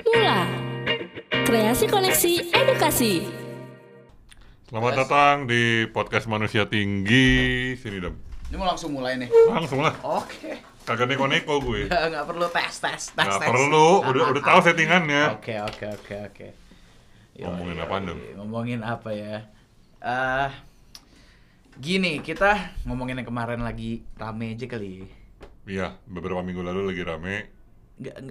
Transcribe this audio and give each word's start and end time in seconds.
Mula 0.00 0.48
Kreasi 1.44 1.84
Koneksi 1.84 2.56
Edukasi 2.56 3.20
Selamat 4.70 5.04
datang 5.04 5.44
di 5.50 5.84
podcast 5.90 6.30
Manusia 6.30 6.64
Tinggi. 6.64 7.74
Sini 7.74 7.98
dong. 7.98 8.14
Ini 8.48 8.56
mau 8.56 8.70
langsung 8.70 8.94
mulai 8.94 9.18
nih. 9.18 9.26
Langsung 9.50 9.82
lah. 9.82 9.92
Oke. 10.06 10.62
Kagak 10.86 11.10
neko-neko 11.10 11.58
gue. 11.58 11.90
Nggak 12.14 12.22
perlu 12.22 12.46
tes 12.54 12.70
tes 12.70 13.02
tes. 13.10 13.18
Nggak 13.18 13.42
tes. 13.42 13.48
perlu, 13.50 13.88
udah 14.06 14.22
udah 14.30 14.42
tahu 14.46 14.60
settingannya. 14.62 15.22
Oke 15.36 15.58
oke 15.58 15.84
oke 15.90 16.14
oke. 16.30 16.46
Ngomongin 17.42 17.76
yoi. 17.76 17.84
apaan, 17.84 18.02
Dom? 18.06 18.18
Ngomongin 18.38 18.80
apa 18.86 19.10
ya? 19.10 19.36
Eh, 20.00 20.48
gini 21.76 22.22
kita 22.22 22.78
ngomongin 22.86 23.18
yang 23.20 23.28
kemarin 23.28 23.60
lagi 23.66 24.06
rame 24.16 24.54
aja 24.54 24.70
kali. 24.70 25.02
Iya, 25.66 25.98
beberapa 26.06 26.46
minggu 26.46 26.62
lalu 26.62 26.94
lagi 26.94 27.02
rame. 27.02 27.59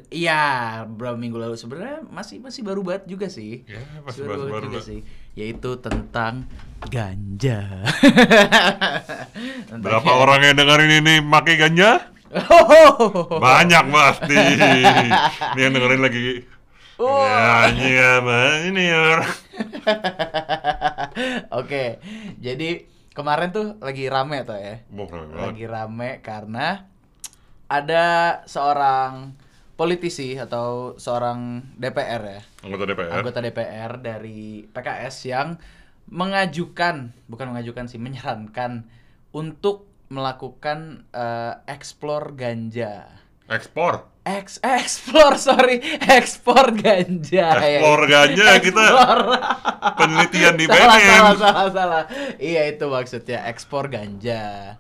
Iya, 0.10 0.42
beberapa 0.90 1.14
minggu 1.14 1.38
lalu 1.38 1.54
sebenarnya 1.54 2.02
masih 2.10 2.42
masih 2.42 2.66
baru 2.66 2.82
banget 2.82 3.06
juga 3.06 3.30
sih. 3.30 3.62
Ya, 3.70 3.78
masih 4.02 4.26
baru 4.26 4.50
baru-baru 4.50 4.66
juga 4.66 4.80
lah. 4.82 4.88
sih. 4.90 5.00
Yaitu 5.38 5.70
tentang 5.78 6.50
ganja. 6.90 7.86
Tentang 9.70 9.86
Berapa 9.86 10.10
ya- 10.10 10.18
orang 10.18 10.40
yang 10.42 10.56
dengerin 10.58 10.94
ini 11.06 11.14
pakai 11.22 11.56
ganja? 11.56 11.90
Banyak 13.42 13.86
pasti. 13.90 14.38
Ini 15.54 15.60
yang 15.60 15.74
dengerin 15.74 16.02
lagi. 16.02 16.46
Oh. 17.00 17.24
Ya, 17.24 18.20
apa 18.20 18.38
ini 18.68 18.84
ya? 18.92 19.24
Oke, 21.60 22.04
jadi 22.38 22.84
kemarin 23.16 23.56
tuh 23.56 23.80
lagi 23.80 24.12
rame 24.12 24.44
tuh 24.44 24.60
ya. 24.60 24.84
Rame. 24.92 25.32
Lagi 25.32 25.66
rame 25.66 26.10
karena 26.20 26.84
ada 27.66 28.06
seorang 28.46 29.32
politisi 29.80 30.36
atau 30.36 31.00
seorang 31.00 31.64
DPR 31.80 32.22
ya, 32.22 32.42
Anggota 32.62 32.84
DPR. 32.84 33.12
anggota 33.16 33.40
DPR 33.40 33.92
dari 33.98 34.68
PKS 34.68 35.16
yang 35.26 35.56
mengajukan, 36.10 37.16
bukan 37.26 37.48
mengajukan 37.48 37.88
sih, 37.88 37.96
menyarankan 37.96 38.84
untuk 39.32 39.88
melakukan 40.10 41.08
eh, 41.10 41.54
eksplor 41.66 42.36
ganja. 42.36 43.08
Ekspor. 43.48 44.06
Eks 44.22 44.62
eksplor 44.62 45.40
sorry 45.42 45.82
ekspor 46.06 46.76
ganja 46.76 47.50
ya. 47.56 47.80
Ekspor 47.82 48.02
ganja, 48.06 48.46
kita 48.60 48.84
Ekspor. 48.84 49.20
penelitian 49.96 50.54
di 50.54 50.66
salah, 50.70 50.98
BNN. 50.98 51.10
salah 51.10 51.34
salah 51.40 51.70
salah 51.72 52.04
iya 52.38 52.70
itu 52.70 52.86
maksudnya 52.86 53.50
ekspor 53.50 53.90
ganja 53.90 54.78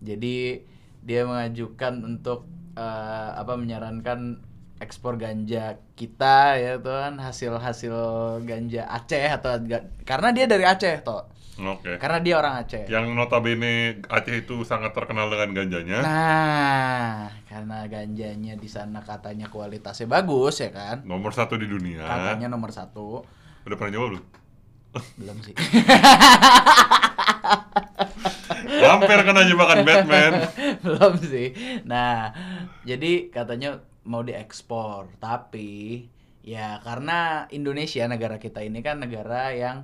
jadi 0.00 0.64
dia 1.04 1.20
mengajukan 1.28 1.92
untuk 2.08 2.48
eh, 2.76 3.30
apa 3.34 3.52
menyarankan 3.52 4.44
ekspor 4.76 5.16
ganja 5.16 5.80
kita 5.92 6.54
ya 6.54 6.76
tuh 6.76 6.92
kan 6.92 7.16
hasil 7.16 7.56
hasil 7.56 7.96
ganja 8.44 8.84
Aceh 8.86 9.24
atau 9.32 9.56
karena 10.04 10.28
dia 10.30 10.44
dari 10.44 10.62
Aceh 10.62 11.00
toh 11.00 11.32
Oke. 11.56 11.96
karena 11.96 12.20
dia 12.20 12.36
orang 12.36 12.60
Aceh 12.60 12.84
Yang 12.84 13.16
notabene 13.16 14.04
Aceh 14.04 14.36
itu 14.36 14.60
sangat 14.62 14.92
terkenal 14.92 15.32
dengan 15.32 15.56
ganjanya. 15.56 16.04
nah 16.04 17.16
karena 17.48 17.88
ganjanya 17.88 18.52
di 18.54 18.68
sana 18.68 19.00
katanya 19.00 19.48
kualitasnya 19.48 20.04
bagus 20.06 20.60
ya 20.60 20.68
kan 20.68 21.00
Nomor 21.02 21.32
satu 21.32 21.56
di 21.56 21.64
dunia. 21.64 22.04
katanya 22.04 22.52
nomor 22.52 22.68
satu 22.68 23.24
Udah 23.64 23.74
pernah 23.74 23.96
nyoba 23.96 24.06
belum? 24.12 24.24
belum 25.16 25.36
sih 25.40 25.56
Hampir 28.86 29.18
kena 29.26 29.42
jebakan 29.46 29.82
Batman. 29.82 30.32
belum 30.84 31.14
sih 31.20 31.52
nah 31.84 32.32
jadi 32.86 33.30
katanya 33.30 33.82
mau 34.06 34.22
diekspor 34.22 35.10
tapi 35.18 36.06
ya 36.46 36.78
karena 36.86 37.50
Indonesia 37.50 38.06
negara 38.06 38.38
kita 38.38 38.62
ini 38.62 38.78
kan 38.80 39.02
negara 39.02 39.50
yang 39.50 39.82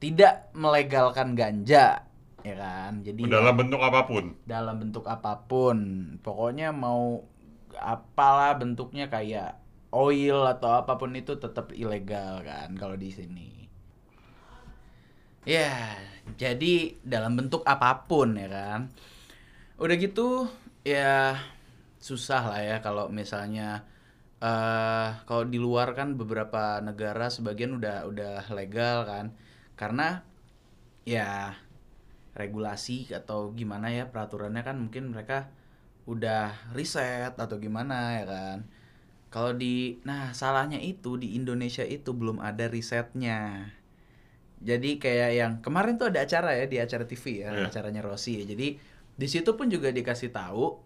tidak 0.00 0.48
melegalkan 0.56 1.36
ganja 1.36 2.08
ya 2.40 2.54
kan 2.56 3.04
jadi 3.04 3.20
Dalam 3.28 3.52
bentuk 3.52 3.84
apa 3.84 4.08
pun. 4.08 4.32
dalam 4.48 4.80
bentuk 4.80 5.04
apa 5.04 5.44
pun 5.44 5.76
pokoknya 6.24 6.72
mau 6.72 7.28
apalah 7.76 8.56
bentuknya 8.56 9.12
kayak 9.12 9.60
oil 9.92 10.48
atau 10.48 10.80
apa 10.80 10.96
pun 10.96 11.12
itu 11.12 11.36
tetap 11.36 11.76
ilegal 11.76 12.40
kan 12.40 12.72
kalau 12.80 12.96
di 12.96 13.12
sini 13.12 13.68
ya 15.44 16.00
jadi 16.40 16.96
dalam 17.04 17.36
bentuk 17.38 17.62
apa 17.66 18.06
pun 18.08 18.36
ya 18.36 18.48
kan? 18.48 18.80
Udah 19.80 19.96
gitu 19.96 20.48
ya 20.84 21.36
susah 22.00 22.42
lah 22.48 22.60
ya 22.64 22.76
kalau 22.80 23.12
misalnya 23.12 23.84
eh 24.40 25.08
kalau 25.28 25.44
di 25.44 25.60
luar 25.60 25.92
kan 25.92 26.16
beberapa 26.16 26.80
negara 26.80 27.28
sebagian 27.28 27.76
udah 27.76 28.08
udah 28.08 28.48
legal 28.56 29.04
kan? 29.04 29.36
Karena 29.76 30.24
ya 31.04 31.56
regulasi 32.36 33.10
atau 33.12 33.52
gimana 33.52 33.92
ya 33.92 34.08
peraturannya 34.08 34.62
kan 34.64 34.76
mungkin 34.80 35.12
mereka 35.12 35.52
udah 36.08 36.72
riset 36.72 37.36
atau 37.36 37.56
gimana 37.60 38.20
ya 38.22 38.24
kan? 38.28 38.58
Kalau 39.30 39.54
di 39.54 40.02
nah 40.02 40.34
salahnya 40.34 40.82
itu 40.82 41.14
di 41.20 41.38
Indonesia 41.38 41.86
itu 41.86 42.10
belum 42.16 42.42
ada 42.42 42.66
risetnya 42.66 43.70
jadi 44.60 44.90
kayak 44.96 45.30
yang 45.32 45.52
kemarin 45.58 45.96
tuh 45.96 46.12
ada 46.12 46.20
acara 46.20 46.52
ya 46.52 46.64
di 46.64 46.76
acara 46.76 47.04
TV 47.04 47.24
ya 47.40 47.48
Iya. 47.50 47.66
acaranya 47.66 48.04
Rossi 48.04 48.40
ya 48.40 48.44
jadi 48.44 48.76
di 49.16 49.26
situ 49.26 49.52
pun 49.52 49.66
juga 49.66 49.88
dikasih 49.88 50.30
tahu 50.30 50.76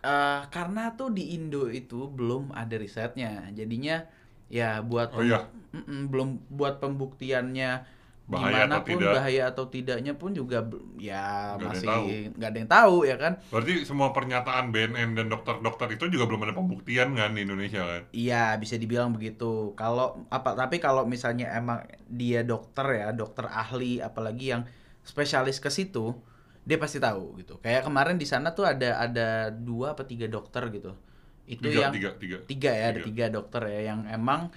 eh 0.00 0.40
karena 0.48 0.92
tuh 0.94 1.12
di 1.12 1.36
Indo 1.36 1.68
itu 1.68 2.08
belum 2.08 2.52
ada 2.52 2.72
risetnya 2.76 3.48
jadinya 3.52 4.00
ya 4.48 4.80
buat 4.80 5.12
Oh 5.12 5.20
iya. 5.20 5.44
Belum 6.10 6.40
buat 6.48 6.80
pembuktiannya 6.80 7.70
Bahaya 8.30 8.64
gimana 8.64 8.76
atau 8.78 8.80
pun 8.86 9.00
tidak. 9.02 9.12
bahaya 9.16 9.42
atau 9.50 9.64
tidaknya 9.74 10.12
pun 10.20 10.30
juga 10.38 10.58
ya 10.98 11.58
yang 11.58 11.60
masih 11.66 12.30
nggak 12.38 12.48
ada 12.50 12.58
yang 12.62 12.70
tahu 12.70 12.96
ya 13.10 13.16
kan 13.18 13.32
Berarti 13.52 13.72
semua 13.88 14.08
pernyataan 14.16 14.64
BNN 14.74 15.10
dan 15.18 15.26
dokter-dokter 15.34 15.88
itu 15.96 16.04
juga 16.14 16.24
belum 16.30 16.42
ada 16.46 16.54
pembuktian 16.54 17.08
kan 17.18 17.30
di 17.36 17.42
Indonesia 17.46 17.82
kan? 17.82 18.02
Iya 18.10 18.58
bisa 18.62 18.74
dibilang 18.74 19.14
begitu. 19.14 19.70
Kalau 19.78 20.26
apa 20.34 20.58
tapi 20.58 20.82
kalau 20.82 21.06
misalnya 21.06 21.46
emang 21.54 21.86
dia 22.10 22.42
dokter 22.42 22.86
ya, 22.98 23.06
dokter 23.14 23.46
ahli 23.46 24.02
apalagi 24.02 24.44
yang 24.54 24.62
spesialis 25.06 25.62
ke 25.62 25.70
situ, 25.70 26.18
dia 26.66 26.76
pasti 26.82 26.98
tahu 26.98 27.38
gitu. 27.38 27.62
Kayak 27.62 27.86
kemarin 27.86 28.16
di 28.18 28.26
sana 28.26 28.50
tuh 28.58 28.66
ada 28.66 28.98
ada 28.98 29.28
dua 29.54 29.94
apa 29.94 30.02
tiga 30.10 30.26
dokter 30.26 30.62
gitu. 30.74 30.90
Itu 31.46 31.70
Tiga, 31.70 31.90
yang 31.90 31.92
tiga, 31.94 32.10
tiga. 32.18 32.38
tiga 32.50 32.70
ya, 32.74 32.84
ada 32.94 33.00
tiga 33.02 33.24
dokter 33.30 33.62
ya 33.70 33.80
yang 33.94 34.00
emang 34.10 34.50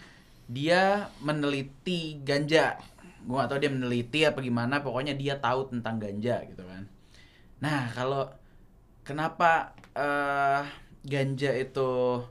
dia 0.50 1.09
meneliti 1.23 2.22
ganja. 2.22 2.78
Gua 3.23 3.45
gak 3.45 3.56
tahu 3.56 3.59
dia 3.63 3.72
meneliti 3.72 4.19
apa 4.28 4.39
gimana, 4.44 4.84
pokoknya 4.84 5.13
dia 5.16 5.39
tahu 5.39 5.72
tentang 5.72 5.95
ganja 6.00 6.44
gitu 6.44 6.63
kan. 6.67 6.84
Nah, 7.63 7.88
kalau 7.95 8.28
kenapa 9.03 9.75
eh 9.94 10.63
ganja 11.03 11.51
itu 11.53 12.23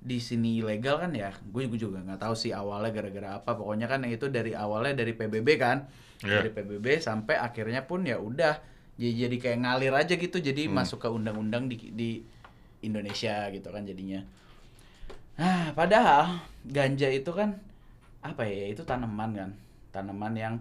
di 0.00 0.16
sini 0.16 0.64
ilegal 0.64 0.96
kan 0.96 1.12
ya 1.12 1.28
gue 1.44 1.68
juga 1.76 2.00
nggak 2.00 2.24
tahu 2.24 2.32
sih 2.32 2.56
awalnya 2.56 2.88
gara-gara 2.88 3.36
apa 3.36 3.52
pokoknya 3.52 3.84
kan 3.84 4.00
itu 4.08 4.32
dari 4.32 4.56
awalnya 4.56 4.96
dari 4.96 5.12
PBB 5.12 5.48
kan 5.60 5.84
Iya. 6.24 6.40
dari 6.40 6.50
PBB 6.52 6.86
sampai 7.00 7.36
akhirnya 7.36 7.84
pun 7.84 8.04
ya 8.04 8.16
udah 8.16 8.60
jadi 8.96 9.28
jadi 9.28 9.36
kayak 9.40 9.58
ngalir 9.60 9.92
aja 9.96 10.14
gitu 10.16 10.36
jadi 10.40 10.68
Hmm. 10.68 10.80
masuk 10.80 11.04
ke 11.04 11.08
undang-undang 11.08 11.68
di 11.68 11.76
di 11.92 12.10
Indonesia 12.80 13.48
gitu 13.52 13.68
kan 13.68 13.84
jadinya 13.84 14.24
nah 15.36 15.72
padahal 15.72 16.44
ganja 16.64 17.08
itu 17.08 17.32
kan 17.32 17.56
apa 18.20 18.44
ya 18.44 18.72
itu 18.72 18.84
tanaman 18.84 19.30
kan 19.36 19.50
tanaman 19.92 20.34
yang 20.38 20.54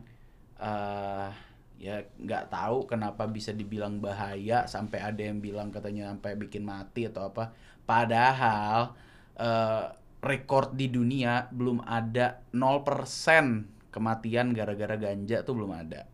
eh 0.60 1.32
ya 1.80 2.04
nggak 2.20 2.52
tahu 2.52 2.92
kenapa 2.92 3.24
bisa 3.32 3.56
dibilang 3.56 4.04
bahaya 4.04 4.68
sampai 4.68 5.00
ada 5.00 5.24
yang 5.24 5.40
bilang 5.40 5.72
katanya 5.72 6.12
sampai 6.12 6.36
bikin 6.36 6.68
mati 6.68 7.08
atau 7.08 7.32
apa. 7.32 7.56
Padahal 7.88 8.94
eh, 9.40 9.86
rekor 10.20 10.76
di 10.76 10.92
dunia 10.92 11.48
belum 11.50 11.80
ada 11.88 12.44
0% 12.52 13.90
kematian 13.90 14.52
gara-gara 14.52 15.00
ganja 15.00 15.42
tuh 15.48 15.56
belum 15.56 15.72
ada. 15.72 16.06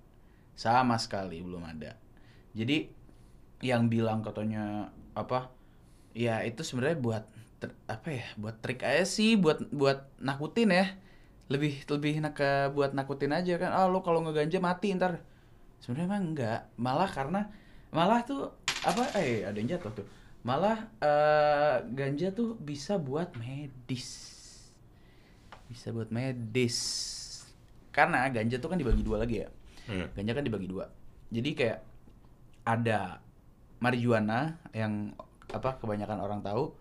Sama 0.54 0.95
sekali 1.01 1.42
belum 1.42 1.66
ada. 1.66 1.98
Jadi 2.54 2.88
yang 3.66 3.90
bilang 3.90 4.22
katanya 4.22 4.94
apa 5.18 5.50
ya 6.13 6.45
itu 6.45 6.62
sebenarnya 6.62 7.00
buat 7.01 7.24
apa 7.90 8.07
ya 8.13 8.25
buat 8.38 8.62
trik 8.62 8.86
aja 8.86 9.07
sih 9.07 9.40
buat 9.40 9.74
buat 9.74 10.06
nakutin 10.22 10.69
ya 10.69 10.86
lebih 11.45 11.86
lebih 11.86 12.25
nak 12.25 12.33
ke 12.42 12.74
buat 12.74 12.97
nakutin 12.97 13.30
aja 13.30 13.62
kan 13.62 13.69
ah 13.69 13.86
lo 13.86 14.01
kalau 14.01 14.25
ngeganja 14.25 14.57
mati 14.57 14.94
ntar. 14.97 15.21
Sebenarnya 15.81 16.07
emang 16.09 16.24
enggak. 16.33 16.62
Malah 16.81 17.09
karena 17.09 17.42
malah 17.94 18.25
tuh 18.25 18.50
apa 18.81 19.13
eh 19.21 19.45
ada 19.45 19.57
yang 19.57 19.77
jatuh 19.77 19.94
tuh. 19.94 20.07
Malah 20.42 20.89
eh, 21.01 21.75
ganja 21.94 22.33
tuh 22.33 22.57
bisa 22.57 22.97
buat 22.97 23.33
medis. 23.38 24.09
Bisa 25.69 25.94
buat 25.94 26.09
medis. 26.09 26.77
Karena 27.94 28.25
ganja 28.33 28.57
tuh 28.57 28.74
kan 28.74 28.81
dibagi 28.81 29.06
dua 29.06 29.21
lagi 29.21 29.45
ya. 29.45 29.50
Iya. 29.86 30.09
ganja 30.18 30.33
kan 30.33 30.42
dibagi 30.42 30.65
dua. 30.65 30.89
Jadi 31.30 31.50
kayak 31.53 31.80
ada 32.65 33.21
marijuana 33.77 34.57
yang 34.74 35.13
apa 35.53 35.77
kebanyakan 35.77 36.18
orang 36.18 36.42
tahu 36.42 36.74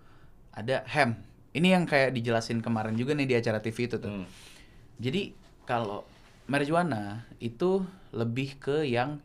ada 0.56 0.80
hemp. 0.88 1.20
Ini 1.52 1.76
yang 1.76 1.84
kayak 1.84 2.16
dijelasin 2.16 2.64
kemarin 2.64 2.96
juga 2.96 3.12
nih 3.12 3.28
di 3.28 3.34
acara 3.36 3.60
TV 3.60 3.92
itu 3.92 4.00
tuh. 4.00 4.08
Hmm. 4.08 4.26
Jadi 4.98 5.34
kalau 5.64 6.04
marijuana 6.46 7.24
itu 7.40 7.82
lebih 8.14 8.56
ke 8.60 8.84
yang 8.86 9.18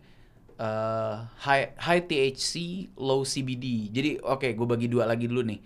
eh, 0.57 1.15
high 1.45 1.75
high 1.77 2.03
THC, 2.03 2.87
low 2.97 3.21
CBD. 3.23 3.93
Jadi 3.93 4.19
oke, 4.19 4.47
gue 4.53 4.67
bagi 4.67 4.87
dua 4.89 5.05
lagi 5.05 5.25
dulu 5.29 5.45
nih. 5.45 5.59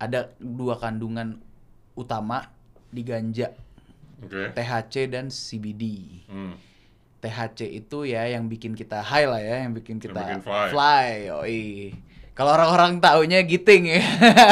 Ada 0.00 0.32
dua 0.40 0.80
kandungan 0.80 1.36
utama 1.92 2.48
di 2.88 3.04
ganja, 3.04 3.52
Oke. 4.24 4.56
THC 4.56 5.12
dan 5.12 5.28
CBD. 5.28 5.84
Hmm. 6.26 6.56
THC 7.20 7.68
itu 7.68 8.08
ya 8.08 8.24
yang 8.32 8.48
bikin 8.48 8.72
kita 8.72 9.04
high 9.04 9.28
lah 9.28 9.40
ya, 9.44 9.68
yang 9.68 9.76
bikin 9.76 10.00
Yang 10.00 10.04
kita 10.08 10.20
bikin 10.24 10.40
fly. 10.40 10.68
fly. 10.72 11.08
Yoi. 11.28 11.64
Kalau 12.32 12.56
orang-orang 12.56 12.96
taunya 13.04 13.44
giting 13.44 13.92
ya. 13.92 14.00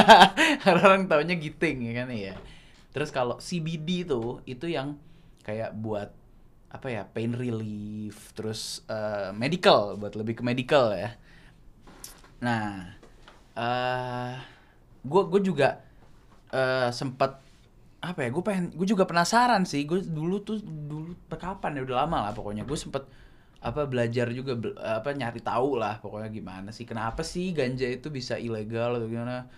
orang-orang 0.68 1.08
taunya 1.08 1.34
giting 1.40 1.88
ya 1.88 1.92
kan 2.04 2.08
ya. 2.12 2.34
Terus 2.98 3.14
kalau 3.14 3.38
CBD 3.38 4.02
itu 4.02 4.42
itu 4.42 4.66
yang 4.66 4.98
kayak 5.46 5.70
buat 5.78 6.10
apa 6.68 6.86
ya 6.90 7.06
pain 7.06 7.30
relief 7.30 8.34
terus 8.34 8.82
eh, 8.90 9.30
medical 9.30 9.94
buat 9.94 10.18
lebih 10.18 10.34
ke 10.38 10.42
medical 10.42 10.90
ya. 10.90 11.14
Nah, 12.42 12.98
gue 15.06 15.22
gue 15.30 15.40
juga 15.46 15.78
eh 16.50 16.90
sempat 16.90 17.38
apa 17.98 18.18
ya 18.24 18.28
gue 18.34 18.42
pengen 18.42 18.74
gue 18.74 18.86
juga 18.90 19.06
penasaran 19.06 19.62
sih. 19.62 19.86
Gue 19.86 20.02
dulu 20.02 20.42
tuh 20.42 20.58
dulu 20.66 21.14
kapan 21.30 21.78
ya 21.78 21.82
udah 21.86 21.96
lama 22.02 22.18
lah 22.26 22.32
pokoknya. 22.34 22.66
Gue 22.66 22.74
sempet 22.74 23.06
apa 23.58 23.86
belajar 23.90 24.30
juga 24.34 24.54
apa 24.78 25.10
nyari 25.14 25.42
tahu 25.42 25.82
lah 25.82 25.98
pokoknya 25.98 26.30
gimana 26.30 26.70
sih 26.70 26.86
kenapa 26.86 27.26
sih 27.26 27.50
ganja 27.50 27.90
itu 27.90 28.06
bisa 28.06 28.38
ilegal 28.38 29.02
atau 29.02 29.10
gimana 29.10 29.50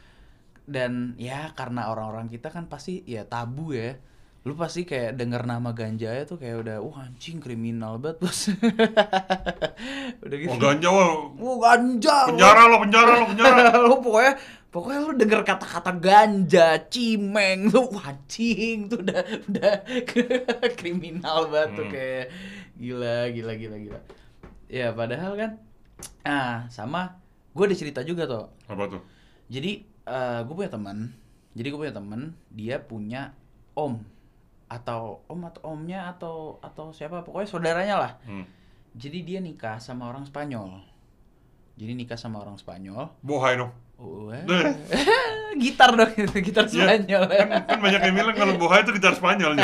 dan 0.70 1.18
ya 1.18 1.50
karena 1.52 1.90
orang-orang 1.90 2.30
kita 2.30 2.46
kan 2.48 2.70
pasti 2.70 3.02
ya 3.02 3.26
tabu 3.26 3.74
ya 3.74 3.98
lu 4.40 4.56
pasti 4.56 4.88
kayak 4.88 5.20
denger 5.20 5.44
nama 5.44 5.74
ganja 5.74 6.16
itu 6.16 6.38
kayak 6.38 6.64
udah 6.64 6.76
wah 6.80 7.04
anjing 7.04 7.42
kriminal 7.42 8.00
banget 8.00 8.22
bos 8.22 8.48
udah 10.24 10.36
gitu 10.38 10.48
Oh 10.48 10.56
ganja 10.56 10.88
wah. 10.88 11.10
Wah, 11.36 11.56
ganja 11.60 12.16
Penjara 12.30 12.62
lo, 12.64 12.76
penjara 12.80 13.12
lo, 13.20 13.24
penjara. 13.28 13.60
lu 13.90 13.96
pokoknya 14.00 14.32
pokoknya 14.70 14.98
lu 15.02 15.12
denger 15.12 15.40
kata-kata 15.42 15.92
ganja, 15.98 16.66
cimeng, 16.88 17.68
lu 17.68 17.84
wajing 17.90 18.88
tuh 18.88 19.04
udah 19.04 19.20
udah 19.44 19.74
kriminal 20.78 21.50
banget 21.50 21.70
tuh 21.74 21.84
Hmm. 21.84 21.92
kayak 21.92 22.26
gila 22.80 23.16
gila 23.28 23.52
gila 23.56 23.76
gila. 23.76 24.00
Ya 24.70 24.88
padahal 24.94 25.32
kan 25.36 25.50
ah 26.22 26.64
sama 26.70 27.18
gue 27.50 27.64
ada 27.66 27.76
cerita 27.76 28.00
juga 28.00 28.24
tuh. 28.24 28.48
Apa 28.70 28.88
tuh? 28.88 29.02
Jadi 29.50 29.84
eh 30.10 30.40
gue 30.42 30.54
punya 30.54 30.72
teman. 30.74 31.14
Jadi 31.54 31.66
gue 31.70 31.78
punya 31.78 31.94
teman, 31.94 32.20
dia 32.50 32.82
punya 32.82 33.34
om 33.78 34.02
atau 34.70 35.26
om 35.26 35.40
atau 35.46 35.62
omnya 35.66 36.10
atau 36.14 36.62
atau 36.62 36.94
siapa 36.94 37.22
pokoknya 37.22 37.48
saudaranya 37.50 37.96
lah. 37.98 38.12
Hmm. 38.26 38.46
Jadi 38.98 39.22
dia 39.22 39.38
nikah 39.38 39.78
sama 39.78 40.10
orang 40.10 40.26
Spanyol. 40.26 40.82
Jadi 41.78 41.94
nikah 41.94 42.18
sama 42.18 42.42
orang 42.42 42.58
Spanyol. 42.58 43.10
Bohai 43.22 43.54
dong. 43.54 43.70
Gitar 45.60 45.92
dong 45.92 46.08
gitar 46.16 46.64
Iya, 46.64 46.88
Spanyol 46.88 47.22
kan, 47.28 47.48
kan 47.68 47.78
banyak 47.84 48.00
yang 48.00 48.16
bilang 48.16 48.32
kalau 48.32 48.56
bohai 48.56 48.80
itu 48.80 48.96
gitar 48.96 49.12
Spanyol. 49.12 49.60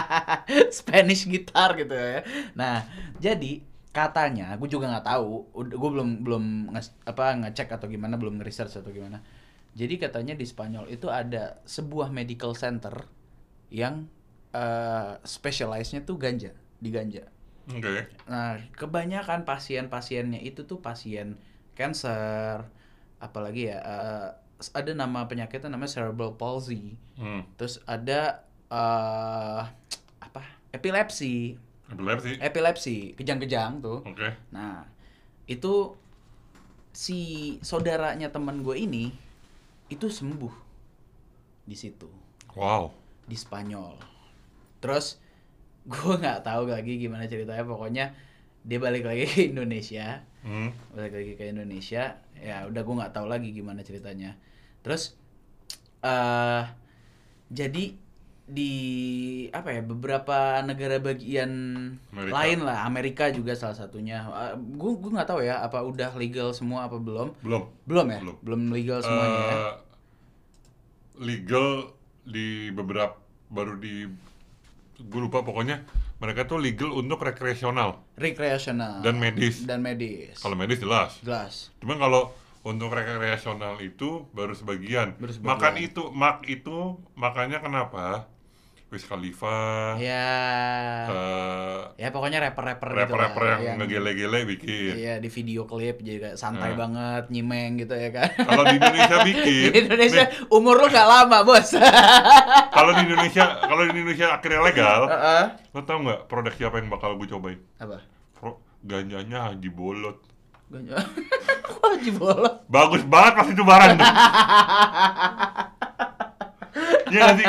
Spanish 0.78 1.28
gitar 1.28 1.76
gitu 1.76 1.92
ya 1.92 2.24
nah 2.56 2.88
jadi 3.20 3.60
katanya 3.92 4.56
gue 4.56 4.68
juga 4.70 4.88
nggak 4.88 5.04
tahu 5.04 5.52
gue 5.68 5.90
belum 5.90 6.24
belum 6.24 6.44
nge, 6.72 6.96
apa 7.04 7.36
ngecek 7.44 7.76
atau 7.76 7.92
gimana 7.92 8.16
belum 8.16 8.40
nge-research 8.40 8.80
atau 8.80 8.88
gimana 8.88 9.20
jadi 9.76 9.94
katanya 10.00 10.34
di 10.36 10.46
Spanyol 10.48 10.88
itu 10.88 11.08
ada 11.08 11.60
sebuah 11.68 12.12
medical 12.12 12.56
center 12.56 13.04
yang 13.68 14.08
eh 14.48 15.12
specialize-nya 15.28 16.08
tuh 16.08 16.16
ganja 16.16 16.56
di 16.80 16.88
ganja 16.88 17.28
Oke. 17.68 18.08
Nah, 18.24 18.56
kebanyakan 18.72 19.44
pasien-pasiennya 19.44 20.40
itu 20.40 20.64
tuh 20.64 20.80
pasien 20.80 21.36
cancer, 21.76 22.64
apalagi 23.20 23.68
ya 23.68 23.78
eh, 23.84 24.28
ada 24.72 24.92
nama 24.96 25.28
penyakitnya 25.28 25.76
namanya 25.76 25.92
cerebral 26.00 26.34
palsy. 26.34 26.96
Hmm. 27.20 27.44
Terus 27.60 27.84
ada 27.84 28.48
eh 28.72 29.62
apa? 30.24 30.42
Epilepsi. 30.72 31.60
Epilepsi. 31.88 32.32
Epilepsi, 32.40 32.96
kejang-kejang 33.16 33.84
tuh. 33.84 34.00
Oke. 34.04 34.32
Nah, 34.52 34.88
itu 35.48 35.92
si 36.92 37.20
saudaranya 37.60 38.32
teman 38.32 38.64
gue 38.64 38.76
ini 38.80 39.12
itu 39.88 40.06
sembuh 40.06 40.54
di 41.64 41.76
situ 41.76 42.08
Wow. 42.56 42.90
di 43.24 43.36
Spanyol. 43.36 43.96
Terus 44.80 45.20
gue 45.92 46.14
nggak 46.16 46.42
tahu 46.42 46.68
lagi 46.68 46.96
gimana 46.96 47.24
ceritanya. 47.24 47.64
Pokoknya 47.64 48.12
dia 48.64 48.78
balik 48.78 49.04
lagi 49.04 49.24
ke 49.24 49.48
Indonesia, 49.48 50.24
Hmm. 50.44 50.70
balik 50.94 51.12
lagi 51.18 51.32
ke 51.34 51.44
Indonesia. 51.48 52.20
Ya 52.38 52.64
udah 52.64 52.82
gue 52.82 52.94
nggak 52.94 53.14
tahu 53.14 53.26
lagi 53.26 53.50
gimana 53.50 53.80
ceritanya. 53.82 54.36
Terus 54.82 55.14
eh 55.98 56.64
jadi 57.48 57.84
di 58.48 58.72
apa 59.50 59.70
ya 59.70 59.82
beberapa 59.82 60.36
negara 60.62 60.96
bagian 60.98 61.50
Amerika. 62.08 62.32
lain 62.32 62.58
lah 62.60 62.78
Amerika 62.82 63.24
juga 63.28 63.52
salah 63.52 63.76
satunya 63.76 64.24
gue 64.56 64.90
gue 64.94 65.10
nggak 65.10 65.28
tahu 65.28 65.40
ya 65.40 65.60
apa 65.60 65.80
udah 65.80 66.12
legal 66.14 66.50
semua 66.50 66.84
apa 66.84 66.96
belum 66.96 67.36
Belum. 67.38 67.68
belum 67.84 68.06
ya 68.08 68.18
Belum. 68.18 68.36
belum 68.40 68.60
legal 68.70 68.98
semuanya 69.00 69.40
ya 69.42 69.52
Eh, 69.52 69.74
legal 71.18 71.92
di 72.22 72.48
beberapa 72.70 73.16
baru 73.48 73.74
di 73.74 74.08
gue 74.98 75.20
lupa 75.20 75.40
pokoknya 75.40 75.84
mereka 76.18 76.44
tuh 76.44 76.58
legal 76.58 76.90
untuk 76.90 77.20
rekreasional 77.20 78.02
recreational 78.14 79.00
dan 79.00 79.16
medis. 79.16 79.62
dan 79.62 79.78
medis 79.78 80.34
Kalau 80.36 80.54
medis 80.54 80.78
jelas. 80.78 81.20
jelas 81.20 81.70
Cuman 81.78 81.96
kalau 81.96 82.32
untuk 82.60 82.90
rekreasional 82.90 83.78
itu 83.78 84.26
baru 84.30 84.52
sebagian. 84.52 85.14
Baru 85.16 85.30
sebagian. 85.30 85.52
Makan 85.54 85.74
itu, 85.78 86.02
mak 86.10 86.42
itu 86.44 86.76
makanya 87.14 87.58
kenapa? 87.58 88.26
Wiz 88.88 89.04
Khalifa, 89.04 90.00
ya 90.00 90.32
eh, 91.04 91.80
ya 91.94 92.08
pokoknya 92.08 92.40
rapper-rapper 92.40 92.88
gitu 92.88 92.96
rapper-rapper 93.04 93.42
lah, 93.42 93.58
yang 93.60 93.76
ngegele-gele 93.76 94.48
bikin. 94.48 94.96
iya 94.96 95.14
di 95.16 95.28
video 95.28 95.62
klip 95.62 96.00
juga 96.00 96.32
santai 96.34 96.72
Nah. 96.72 96.76
banget 96.78 97.24
nyimeng 97.28 97.76
gitu 97.76 97.92
ya 97.92 98.08
kan 98.08 98.32
Kalau 98.32 98.64
di 98.64 98.80
Indonesia 98.80 99.16
bikin, 99.28 99.68
di 99.68 99.78
Indonesia 99.78 100.24
nih, 100.24 100.48
umur 100.48 100.74
lu 100.74 100.88
gak 100.88 101.04
lama 101.04 101.44
bos 101.44 101.68
kalau 102.76 102.96
di 102.96 103.02
Indonesia, 103.04 103.44
kalau 103.60 103.82
di 103.84 103.92
Indonesia 103.92 104.26
akhirnya 104.32 104.60
legal, 104.62 105.00
Heeh. 105.12 105.44
lo 105.68 105.80
tau 105.82 105.98
nggak 106.00 106.20
produk 106.24 106.52
siapa 106.54 106.80
yang 106.80 106.88
bakal 106.88 107.12
gue 107.14 107.28
cobain? 107.28 107.60
apa 107.76 108.00
Pro, 108.32 108.56
ganjanya 108.80 109.52
Haji 109.52 109.68
Bolot. 109.68 110.16
Ganja. 110.68 110.96
wajib 111.78 112.20
bola 112.20 112.60
Bagus 112.66 113.00
banget 113.02 113.32
pasti 113.34 113.52
itu 113.52 113.64
barang 113.64 113.92
tuh. 113.96 114.08
Iya 117.08 117.24
sih? 117.34 117.46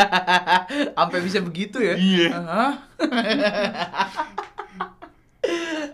sampai 0.92 1.20
bisa 1.20 1.39
begitu 1.39 1.78
ya 1.80 1.96
Iya. 1.96 2.28
Hah? 2.32 2.74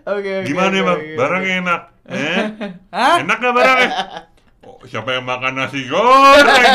Oke. 0.06 0.34
Gimana 0.46 0.76
bang? 0.76 1.00
oke, 1.00 1.14
Barang 1.16 1.42
oke. 1.42 1.54
enak. 1.60 1.82
Eh? 2.06 2.42
Hah? 2.92 3.16
Enak 3.20 3.38
gak 3.40 3.54
barangnya? 3.54 3.90
Oh, 4.62 4.78
siapa 4.84 5.10
yang 5.12 5.26
makan 5.26 5.54
nasi 5.56 5.86
goreng? 5.86 6.66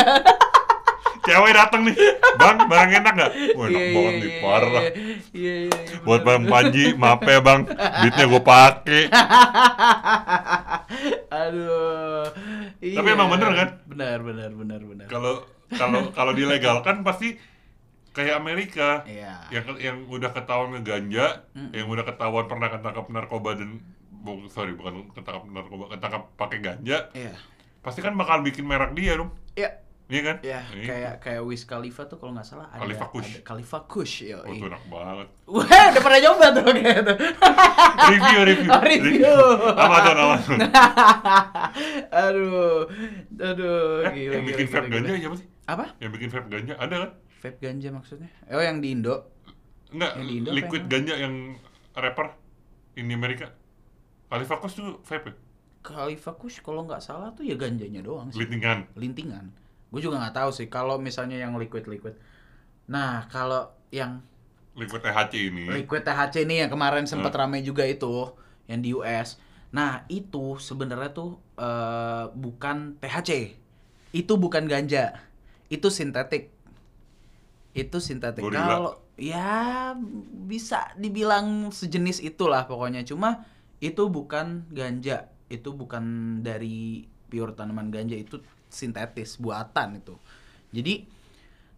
Cewek 1.21 1.53
datang 1.53 1.85
nih, 1.85 1.93
bang, 2.33 2.57
barang 2.65 2.91
enak 2.97 3.13
gak? 3.13 3.31
Wah, 3.53 3.65
enak 3.67 3.77
Iya, 3.77 3.93
banget 3.93 4.11
iya, 4.11 4.17
nih, 4.17 4.25
iya, 4.27 4.41
parah. 4.41 4.71
Iya, 4.73 4.89
iya, 5.31 5.53
iya, 5.61 5.97
Buat 6.01 6.21
bener. 6.21 6.27
bang 6.27 6.41
Panji, 6.49 6.85
maaf 6.97 7.21
ya 7.21 7.39
bang, 7.39 7.61
duitnya 8.01 8.25
gue 8.25 8.41
pake. 8.43 8.99
Aduh. 11.31 12.25
Tapi 12.81 13.07
emang 13.07 13.29
bener 13.29 13.49
kan? 13.53 13.69
Benar, 13.85 14.17
benar, 14.19 14.49
benar, 14.51 14.81
benar. 14.81 15.07
Kalau 15.07 15.45
kalau 15.71 16.01
kalau 16.17 16.31
dilegalkan 16.31 17.01
pasti 17.01 17.35
kayak 18.09 18.35
Amerika 18.35 19.03
Iya. 19.03 19.47
yang 19.49 19.65
yang 19.77 19.97
udah 20.05 20.29
ketahuan 20.29 20.73
ngeganja, 20.73 21.47
Mm. 21.51 21.71
yang 21.71 21.87
udah 21.87 22.03
ketahuan 22.03 22.45
pernah 22.45 22.67
ketangkap 22.67 23.07
narkoba 23.07 23.55
dan 23.55 23.79
bu- 24.13 24.47
sorry 24.47 24.71
bukan 24.71 25.07
ketangkap 25.09 25.43
narkoba, 25.45 25.83
ketangkap 25.89 26.27
pakai 26.35 26.59
ganja, 26.59 27.07
Iya. 27.11 27.31
pasti 27.79 27.99
kan 27.99 28.13
bakal 28.13 28.39
bikin 28.41 28.63
merek 28.63 28.91
dia 28.91 29.15
dong, 29.15 29.31
Iya. 29.53 29.79
iya 30.05 30.21
kan? 30.21 30.35
Ya, 30.41 30.59
Iya. 30.69 30.85
kayak 30.85 31.13
kayak 31.19 31.41
Wiz 31.41 31.63
Khalifa 31.63 32.03
tuh 32.03 32.15
kalau 32.15 32.35
nggak 32.35 32.43
salah 32.43 32.67
ada 32.69 32.83
Khalifa 32.83 33.05
Kush. 33.07 33.31
ada 33.31 33.39
Khalifa 33.41 33.77
Kush 33.85 34.15
yo. 34.27 34.39
Oh, 34.39 34.51
itu 34.51 34.65
enak 34.65 34.83
banget. 34.85 35.27
Wah, 35.49 35.63
udah 35.63 36.01
pernah 36.01 36.19
nyoba 36.21 36.45
tuh 36.51 36.63
kayak 36.67 36.95
gitu. 36.99 37.13
review, 38.11 38.39
review, 38.43 38.69
Oh, 38.69 38.83
review. 38.83 39.35
Amazon, 39.73 40.15
Amazon. 40.17 40.57
aduh. 42.11 42.87
Aduh, 43.33 44.03
Eh, 44.03 44.11
gila 44.11 44.33
yang 44.33 44.43
gila, 44.43 44.49
bikin 44.51 44.67
vape 44.67 44.87
ganja 44.89 45.11
siapa 45.17 45.37
sih? 45.37 45.47
Apa? 45.71 45.95
Yang 45.97 46.11
bikin 46.13 46.29
vape 46.29 46.47
ganja 46.49 46.73
ada 46.75 46.95
kan? 46.99 47.11
Vape 47.39 47.57
ganja 47.57 47.89
maksudnya? 47.89 48.29
Oh, 48.47 48.59
yang 48.59 48.77
di 48.77 48.91
Indo. 48.91 49.15
Enggak, 49.89 50.11
Yang 50.13 50.25
di 50.25 50.33
Indo 50.35 50.49
liquid 50.51 50.81
yang- 50.81 50.91
ganja 50.91 51.13
yang 51.17 51.35
rapper 51.93 52.27
ini 52.93 53.13
Amerika. 53.13 53.47
Khalifa 54.27 54.55
Kush 54.57 54.75
tuh 54.75 54.99
vape 55.01 55.27
ya? 55.27 55.35
Khalifa 55.81 56.31
Kush 56.33 56.59
kalau 56.59 56.83
nggak 56.83 56.99
salah 56.99 57.31
tuh 57.31 57.41
ya 57.41 57.55
ganjanya 57.55 57.99
doang 57.99 58.29
sih. 58.29 58.37
Lintingan. 58.37 58.91
Lintingan. 58.93 59.45
gue 59.87 59.99
juga 59.99 60.23
nggak 60.23 60.35
tahu 60.37 60.49
sih 60.53 60.67
kalau 60.67 60.95
misalnya 60.97 61.35
yang 61.35 61.51
liquid 61.53 61.83
liquid 61.83 62.15
nah 62.87 63.27
kalau 63.27 63.67
yang 63.91 64.23
Liquid 64.71 65.03
THC 65.03 65.51
ini. 65.51 65.67
liquid 65.67 65.99
THC 66.01 66.47
ini 66.47 66.63
yang 66.63 66.71
kemarin 66.71 67.03
sempat 67.03 67.35
Hmm. 67.35 67.43
ramai 67.43 67.59
juga 67.59 67.83
itu 67.83 68.31
yang 68.65 68.79
di 68.79 68.95
US 68.95 69.35
nah 69.69 70.07
itu 70.07 70.55
sebenarnya 70.55 71.11
tuh 71.11 71.35
eh, 71.59 72.23
bukan 72.31 72.95
THC 72.97 73.51
itu 74.13 74.33
bukan 74.33 74.63
ganja 74.63 75.11
itu 75.71 75.87
sintetik. 75.87 76.51
Itu 77.71 78.03
sintetik. 78.03 78.43
Kalau 78.51 78.99
ya 79.15 79.95
bisa 80.45 80.91
dibilang 80.99 81.71
sejenis 81.71 82.19
itulah 82.19 82.67
pokoknya. 82.67 83.07
Cuma 83.07 83.47
itu 83.79 84.11
bukan 84.11 84.67
ganja. 84.75 85.31
Itu 85.47 85.71
bukan 85.71 86.03
dari 86.43 87.07
pure 87.31 87.55
tanaman 87.55 87.87
ganja. 87.87 88.19
Itu 88.19 88.43
sintetis 88.67 89.39
buatan 89.39 90.03
itu. 90.03 90.19
Jadi 90.75 91.07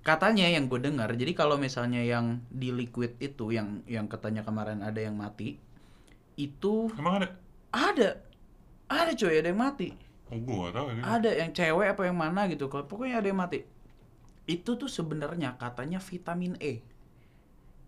katanya 0.03 0.49
yang 0.51 0.67
gue 0.67 0.83
dengar 0.83 1.15
jadi 1.15 1.31
kalau 1.31 1.55
misalnya 1.55 2.03
yang 2.03 2.43
di 2.51 2.75
liquid 2.75 3.15
itu 3.23 3.55
yang 3.55 3.79
yang 3.87 4.11
katanya 4.11 4.43
kemarin 4.43 4.83
ada 4.83 4.99
yang 4.99 5.15
mati 5.15 5.55
itu 6.35 6.91
Emang 6.99 7.23
ada? 7.23 7.27
ada. 7.71 8.19
Ada 8.91 9.11
coy 9.15 9.39
ada 9.39 9.47
yang 9.47 9.61
mati. 9.63 9.95
Oh, 10.27 10.37
gua 10.43 10.69
gak 10.69 10.73
tahu 10.75 10.85
ini. 10.91 11.01
ada 11.07 11.29
yang 11.31 11.49
cewek 11.55 11.87
apa 11.95 12.01
yang 12.03 12.17
mana 12.19 12.41
gitu. 12.51 12.67
Kalau 12.67 12.83
pokoknya 12.83 13.23
ada 13.23 13.27
yang 13.31 13.39
mati 13.39 13.63
itu 14.49 14.75
tuh 14.75 14.89
sebenarnya 14.91 15.55
katanya 15.55 16.03
vitamin 16.03 16.59
E 16.59 16.83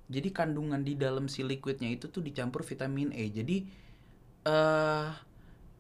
jadi 0.06 0.30
kandungan 0.30 0.86
di 0.86 0.94
dalam 0.96 1.26
si 1.28 1.42
liquidnya 1.42 1.90
itu 1.90 2.08
tuh 2.08 2.22
dicampur 2.22 2.62
vitamin 2.64 3.12
E 3.12 3.28
jadi 3.32 3.58
eh 4.46 5.10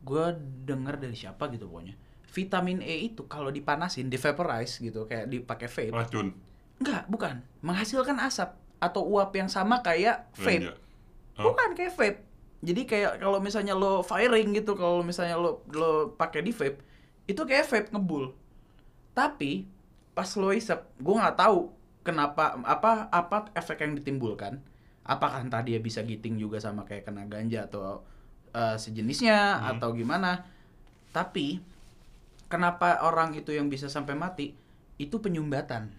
gue 0.05 0.25
dengar 0.65 1.01
dari 1.01 1.17
siapa 1.17 1.50
gitu 1.53 1.70
pokoknya 1.70 1.96
vitamin 2.29 2.84
E 2.84 3.08
itu 3.13 3.25
kalau 3.29 3.50
dipanasin 3.53 4.12
di 4.12 4.17
vaporize 4.20 4.82
gitu 4.82 5.08
kayak 5.08 5.32
dipakai 5.32 5.70
vape 5.72 5.94
Racun. 5.94 6.36
enggak 6.82 7.08
bukan 7.08 7.39
menghasilkan 7.63 8.20
asap 8.20 8.58
atau 8.84 9.01
uap 9.08 9.32
yang 9.32 9.48
sama 9.48 9.79
kayak 9.79 10.27
vape 10.36 10.67
Ganja. 10.67 10.86
Oh. 11.36 11.51
Bukan 11.51 11.75
kayak 11.75 11.94
vape. 11.96 12.20
Jadi 12.65 12.82
kayak 12.88 13.20
kalau 13.20 13.44
misalnya 13.44 13.75
lo 13.75 14.01
firing 14.01 14.55
gitu, 14.55 14.74
kalau 14.74 15.03
misalnya 15.03 15.36
lo 15.36 15.62
lo 15.75 16.15
pakai 16.15 16.41
di 16.41 16.55
vape, 16.55 16.79
itu 17.27 17.41
kayak 17.44 17.67
vape 17.67 17.88
ngebul. 17.91 18.32
Tapi 19.12 19.67
pas 20.17 20.29
lo 20.39 20.50
isep, 20.55 20.79
gue 20.98 21.15
nggak 21.15 21.38
tahu 21.38 21.69
kenapa 22.07 22.55
apa 22.63 23.12
apa 23.12 23.38
efek 23.53 23.84
yang 23.84 23.93
ditimbulkan. 24.00 24.63
Apakah 25.05 25.45
entah 25.45 25.62
dia 25.62 25.77
bisa 25.77 26.01
giting 26.01 26.41
juga 26.41 26.57
sama 26.57 26.81
kayak 26.88 27.05
kena 27.05 27.24
ganja 27.29 27.67
atau 27.69 28.01
eh, 28.55 28.77
sejenisnya 28.79 29.60
Hmm. 29.62 29.77
atau 29.77 29.91
gimana. 29.93 30.48
Tapi 31.13 31.60
kenapa 32.48 33.01
orang 33.03 33.36
itu 33.36 33.51
yang 33.51 33.67
bisa 33.67 33.88
sampai 33.91 34.15
mati 34.17 34.55
itu 34.98 35.15
penyumbatan 35.19 35.91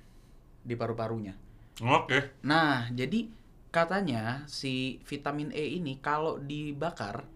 di 0.64 0.74
paru-parunya. 0.74 1.36
Oke. 1.84 2.40
Nah, 2.42 2.88
jadi 2.90 3.28
katanya 3.68 4.48
si 4.48 4.98
vitamin 5.04 5.52
E 5.52 5.76
ini 5.76 6.00
kalau 6.00 6.40
dibakar 6.40 7.28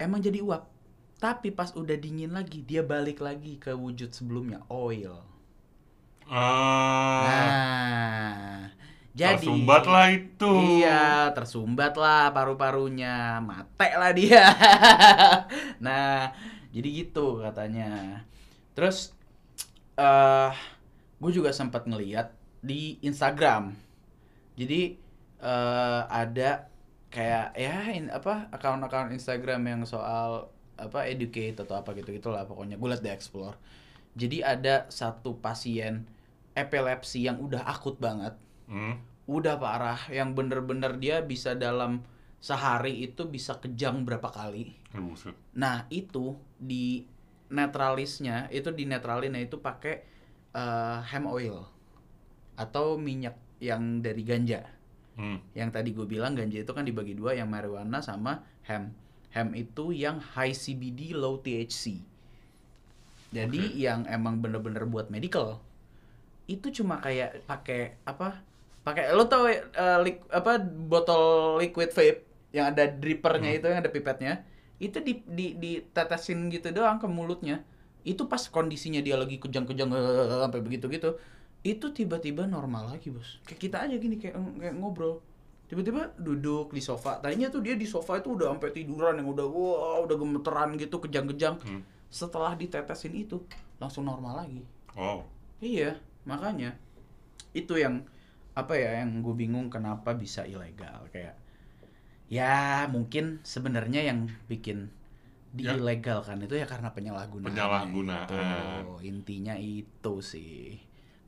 emang 0.00 0.24
jadi 0.24 0.40
uap. 0.40 0.64
Tapi 1.16 1.48
pas 1.52 1.72
udah 1.72 1.96
dingin 1.96 2.32
lagi, 2.32 2.60
dia 2.60 2.84
balik 2.84 3.24
lagi 3.24 3.56
ke 3.56 3.72
wujud 3.72 4.12
sebelumnya, 4.12 4.60
oil. 4.68 5.24
Ah, 6.28 7.22
Nah, 7.22 8.70
jadi 9.16 9.36
tersumbat 9.40 9.84
lah 9.88 10.06
itu. 10.12 10.52
Iya, 10.82 11.32
tersumbat 11.36 11.94
lah 11.98 12.30
paru-parunya, 12.36 13.40
mate 13.42 13.88
lah 14.00 14.10
dia. 14.12 14.44
nah, 15.86 16.32
jadi 16.74 16.88
gitu 17.04 17.40
katanya. 17.42 18.22
Terus 18.76 19.14
eh 19.96 20.52
gue 21.22 21.32
juga 21.32 21.50
sempat 21.54 21.88
ngeliat 21.88 22.32
di 22.60 23.00
Instagram. 23.02 23.72
Jadi 24.58 24.80
eh 25.40 26.02
ada 26.10 26.50
kayak 27.12 27.46
ya 27.56 27.76
in, 27.96 28.10
apa 28.12 28.48
akun-akun 28.52 29.14
Instagram 29.14 29.62
yang 29.70 29.82
soal 29.88 30.50
apa 30.76 31.08
educate 31.08 31.56
atau 31.64 31.80
apa 31.80 31.96
gitu 31.96 32.12
gitulah 32.12 32.44
pokoknya 32.44 32.76
gue 32.80 32.88
liat 32.92 33.02
di 33.04 33.10
explore. 33.12 33.56
Jadi 34.16 34.40
ada 34.44 34.88
satu 34.92 35.36
pasien 35.40 36.08
epilepsi 36.56 37.28
yang 37.28 37.38
udah 37.38 37.62
akut 37.68 38.00
banget. 38.00 38.34
Hmm. 38.66 38.98
udah 39.26 39.58
parah 39.58 39.98
yang 40.10 40.38
bener-bener 40.38 40.98
dia 41.02 41.18
bisa 41.18 41.54
dalam 41.54 42.02
sehari 42.38 43.02
itu 43.02 43.26
bisa 43.26 43.58
kejang 43.58 44.06
berapa 44.06 44.30
kali. 44.30 44.74
Nah 45.58 45.86
itu 45.90 46.38
di 46.54 47.02
netralisnya 47.50 48.46
itu 48.54 48.70
di 48.70 48.86
netralinnya 48.86 49.42
itu 49.42 49.58
pakai 49.58 49.94
eh, 50.54 50.98
hemp 51.10 51.26
oil 51.26 51.66
atau 52.54 52.94
minyak 52.98 53.34
yang 53.58 53.98
dari 53.98 54.22
ganja. 54.22 54.76
Hmm. 55.16 55.40
yang 55.56 55.72
tadi 55.72 55.96
gue 55.96 56.04
bilang 56.04 56.36
ganja 56.36 56.60
itu 56.60 56.72
kan 56.76 56.84
dibagi 56.84 57.16
dua 57.16 57.32
yang 57.32 57.48
marijuana 57.48 58.04
sama 58.04 58.44
hemp 58.68 58.92
hemp 59.32 59.56
itu 59.56 59.88
yang 59.96 60.20
high 60.20 60.52
CBD 60.52 61.16
low 61.16 61.40
THC 61.40 62.04
jadi 63.32 63.62
Oke. 63.64 63.80
yang 63.80 64.04
emang 64.12 64.44
bener-bener 64.44 64.84
buat 64.84 65.08
medical 65.08 65.64
itu 66.46 66.70
cuma 66.72 66.98
kayak 66.98 67.42
pakai 67.44 67.98
apa 68.04 68.40
pakai 68.82 69.10
lo 69.10 69.26
tau 69.26 69.50
eh, 69.50 69.98
lik- 70.00 70.30
apa 70.30 70.62
botol 70.62 71.22
liquid 71.58 71.90
vape 71.90 72.22
yang 72.54 72.70
ada 72.70 72.86
drippernya 72.86 73.50
Hmm. 73.52 73.58
itu 73.58 73.66
yang 73.66 73.80
ada 73.82 73.90
pipetnya? 73.90 74.46
Itu 74.78 75.02
di 75.02 75.20
di 75.26 75.46
ditetesin 75.56 76.48
gitu 76.48 76.70
doang 76.70 77.02
ke 77.02 77.08
mulutnya. 77.10 77.66
Itu 78.06 78.30
pas 78.30 78.46
kondisinya 78.46 79.02
dia 79.02 79.18
lagi 79.18 79.36
kejang-kejang 79.36 79.90
eh, 79.90 80.40
sampai 80.42 80.60
begitu 80.62 80.86
gitu 80.88 81.18
itu 81.66 81.90
tiba-tiba 81.90 82.46
normal 82.46 82.94
lagi 82.94 83.10
bos. 83.10 83.42
Kayak 83.42 83.58
kita 83.58 83.76
aja 83.82 83.94
gini 83.98 84.16
kayak 84.16 84.38
kayak 84.62 84.74
ngobrol. 84.78 85.18
Tiba-tiba 85.66 86.14
duduk 86.14 86.70
di 86.70 86.78
sofa. 86.78 87.18
Tadinya 87.18 87.50
tuh 87.50 87.58
dia 87.58 87.74
di 87.74 87.82
sofa 87.82 88.22
itu 88.22 88.38
udah 88.38 88.54
sampai 88.54 88.70
tiduran 88.70 89.18
yang 89.18 89.26
udah 89.26 89.46
wah 89.50 89.98
udah 90.06 90.14
gemeteran 90.14 90.78
gitu 90.78 91.02
kejang-kejang. 91.02 91.58
Hmm. 91.58 91.82
setelah 92.06 92.54
ditetesin 92.54 93.18
itu 93.18 93.42
langsung 93.82 94.06
normal 94.06 94.46
lagi. 94.46 94.62
Wow. 94.94 95.26
iya 95.58 95.98
makanya 96.26 96.74
itu 97.54 97.78
yang 97.78 98.02
apa 98.52 98.74
ya 98.74 99.00
yang 99.00 99.22
gue 99.22 99.32
bingung 99.32 99.70
kenapa 99.70 100.12
bisa 100.12 100.42
ilegal 100.42 101.06
kayak 101.08 101.38
ya 102.26 102.84
mungkin 102.90 103.38
sebenarnya 103.42 104.02
yang 104.04 104.26
bikin 104.46 104.90
Ya. 105.56 105.72
diilegalkan 105.72 106.36
itu 106.44 106.52
ya 106.52 106.68
karena 106.68 106.92
penyalahgunaan 106.92 107.48
Penyalahgunaan. 107.48 108.28
Itu. 108.84 108.94
intinya 109.08 109.56
itu 109.56 110.14
sih 110.20 110.76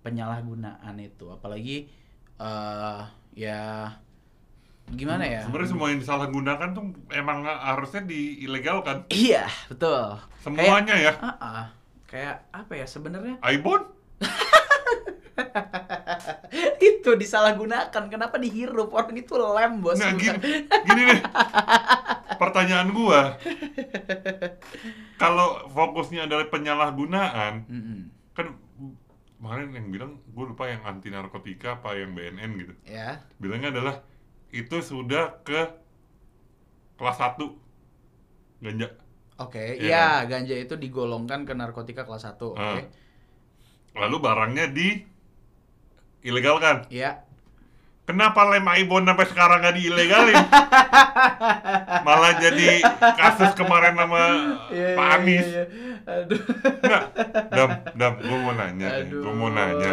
penyalahgunaan 0.05 1.01
itu 1.01 1.33
apalagi 1.33 1.89
eh 2.37 3.03
ya 3.33 3.89
gimana 4.89 5.25
ya 5.25 5.49
Sebenarnya 5.49 5.71
semua 5.73 5.89
yang 5.89 6.01
disalahgunakan 6.01 6.69
tuh 6.77 6.85
emang 7.09 7.41
harusnya 7.45 8.05
diilegalkan. 8.05 9.09
iya 9.09 9.49
betul 9.73 10.21
Semuanya 10.45 10.93
ya. 10.93 11.13
kayak, 11.13 11.25
ah, 11.25 11.37
ah. 11.41 11.67
kayak 12.05 12.37
apa 12.53 12.73
ya 12.77 12.85
sebenarnya 12.85 13.41
iPhone? 13.41 13.85
itu 16.89 17.11
disalahgunakan 17.15 18.05
kenapa 18.09 18.37
dihirup 18.37 18.91
orang 18.93 19.17
itu 19.17 19.35
lem 19.37 19.81
bos 19.81 19.99
Nah, 19.99 20.13
gini, 20.15 20.39
gini 20.87 21.03
nih. 21.09 21.21
Pertanyaan 22.39 22.89
gua. 22.95 23.35
Kalau 25.23 25.67
fokusnya 25.69 26.31
adalah 26.31 26.47
penyalahgunaan, 26.47 27.67
Mm-mm. 27.67 28.01
kan 28.33 28.55
kemarin 29.39 29.71
yang 29.75 29.87
bilang 29.91 30.11
gue 30.27 30.45
lupa 30.47 30.71
yang 30.71 30.83
anti 30.87 31.11
narkotika 31.11 31.79
apa 31.79 31.95
yang 31.95 32.15
BNN 32.15 32.51
gitu. 32.59 32.75
ya 32.87 33.23
Bilangnya 33.39 33.71
adalah 33.71 33.95
itu 34.51 34.79
sudah 34.83 35.43
ke 35.43 35.61
kelas 36.99 37.19
1 37.19 37.47
ganja. 38.59 38.89
oke 39.39 39.63
Iya 39.79 40.23
ya 40.23 40.27
ganja 40.27 40.55
itu 40.59 40.75
digolongkan 40.75 41.47
ke 41.47 41.55
narkotika 41.55 42.03
kelas 42.03 42.27
1 42.27 42.55
oke 42.55 42.59
Ah. 42.59 42.83
Lalu 43.99 44.17
barangnya 44.23 44.65
di 44.71 44.89
ilegalkan. 46.29 46.85
ya 46.89 47.25
Kenapa 48.05 48.41
lem 48.47 48.65
Aibon 48.65 49.05
sampai 49.05 49.27
sekarang 49.27 49.61
nggak 49.61 49.77
diilegalin? 49.77 50.33
Malah 52.09 52.41
jadi 52.41 52.81
kasus 53.15 53.53
kemarin 53.53 53.93
sama 53.95 54.23
Iya, 54.71 54.97
Pak 54.97 55.05
iya, 55.05 55.15
Anies. 55.15 55.45
iya, 55.47 55.65
iya. 55.65 55.95
aduh 56.09 56.41
Enggak, 56.81 57.05
dam, 57.53 57.71
dam, 57.93 58.13
gue 58.19 58.39
mau 58.39 58.53
nanya, 58.55 58.89
nih, 58.99 59.13
gue 59.13 59.33
mau 59.35 59.49
Aduh. 59.49 59.57
nanya. 59.61 59.93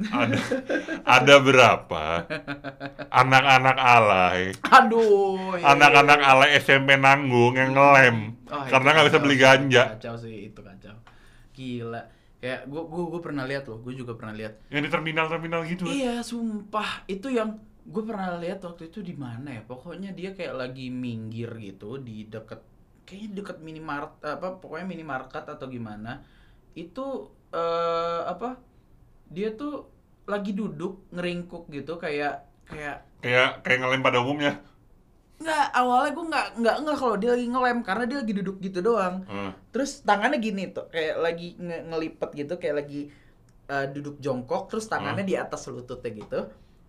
Ada, 0.00 0.40
ada 1.04 1.34
berapa 1.38 2.04
anak-anak 3.12 3.76
alay, 3.76 4.40
aduh 4.64 5.60
iya, 5.60 5.76
anak-anak 5.76 6.18
iya. 6.18 6.30
alay 6.32 6.50
SMP 6.56 6.96
nanggung 6.96 7.52
yang 7.52 7.76
ngelem 7.76 8.32
Oh, 8.48 8.64
karena 8.64 8.88
nggak 8.90 9.06
bisa 9.06 9.20
beli 9.20 9.36
ganja. 9.36 9.94
kacau 9.94 10.16
sih 10.16 10.48
itu 10.48 10.58
kacau 10.58 10.96
gila 11.52 12.00
kayak 12.40 12.66
gua 12.72 12.82
gua 12.88 13.04
gua 13.12 13.20
pernah 13.20 13.44
lihat 13.44 13.68
loh 13.68 13.78
gua 13.84 13.92
juga 13.92 14.12
pernah 14.16 14.34
lihat 14.34 14.64
Yang 14.72 14.82
di 14.88 14.90
terminal-terminal 14.90 15.60
gitu. 15.68 15.84
Iya, 15.84 16.24
sumpah. 16.24 17.04
Itu 17.04 17.28
yang 17.28 17.60
gue 17.80 18.04
pernah 18.04 18.36
lihat 18.36 18.60
waktu 18.64 18.92
itu 18.92 19.00
di 19.00 19.16
mana 19.16 19.60
ya? 19.60 19.62
Pokoknya 19.64 20.12
dia 20.12 20.36
kayak 20.36 20.56
lagi 20.56 20.92
minggir 20.92 21.52
gitu 21.58 22.00
di 22.00 22.28
deket 22.28 22.60
kayaknya 23.08 23.42
deket 23.42 23.56
minimarket 23.58 24.20
apa 24.22 24.60
pokoknya 24.62 24.86
minimarket 24.88 25.44
atau 25.48 25.66
gimana. 25.68 26.24
Itu 26.72 27.32
eh 27.52 28.22
apa? 28.24 28.56
Dia 29.28 29.52
tuh 29.54 29.90
lagi 30.28 30.54
duduk 30.54 31.10
ngeringkuk 31.10 31.68
gitu 31.72 31.98
kayak 31.98 32.46
kayak 32.68 33.10
Kayak 33.20 33.60
kayak 33.60 33.78
ngelem 33.84 34.00
pada 34.00 34.24
umumnya. 34.24 34.64
Nggak 35.40 35.66
awalnya 35.72 36.10
gue 36.12 36.26
nggak 36.28 36.46
nggak 36.60 36.76
nggak 36.84 36.96
kalau 37.00 37.16
dia 37.16 37.30
lagi 37.32 37.46
ngelem 37.48 37.78
karena 37.80 38.04
dia 38.04 38.18
lagi 38.20 38.32
duduk 38.36 38.56
gitu 38.60 38.78
doang. 38.84 39.24
Heeh. 39.24 39.50
Terus 39.72 40.04
tangannya 40.04 40.36
gini 40.36 40.68
tuh 40.68 40.86
kayak 40.92 41.16
lagi 41.16 41.56
nge- 41.56 41.84
ngelipet 41.88 42.30
gitu 42.36 42.54
kayak 42.60 42.84
lagi 42.84 43.00
eh, 43.66 43.86
duduk 43.88 44.20
jongkok 44.20 44.68
terus 44.68 44.84
tangannya 44.84 45.24
di 45.24 45.34
atas 45.40 45.64
lututnya 45.72 46.12
gitu. 46.12 46.40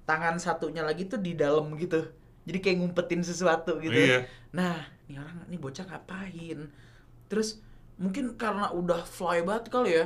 Tangan 0.03 0.35
satunya 0.35 0.83
lagi 0.83 1.07
tuh 1.07 1.23
di 1.23 1.31
dalam 1.33 1.71
gitu. 1.79 2.03
Jadi 2.43 2.57
kayak 2.59 2.77
ngumpetin 2.83 3.23
sesuatu 3.23 3.77
gitu. 3.79 3.95
Iya. 3.95 4.27
Nah, 4.51 4.75
ini 5.07 5.15
orang 5.15 5.45
ini 5.47 5.55
bocah 5.55 5.85
ngapain? 5.87 6.59
Terus 7.31 7.61
mungkin 8.01 8.35
karena 8.35 8.73
udah 8.73 9.05
fly 9.05 9.45
banget 9.45 9.71
kali 9.71 9.91
ya. 9.95 10.05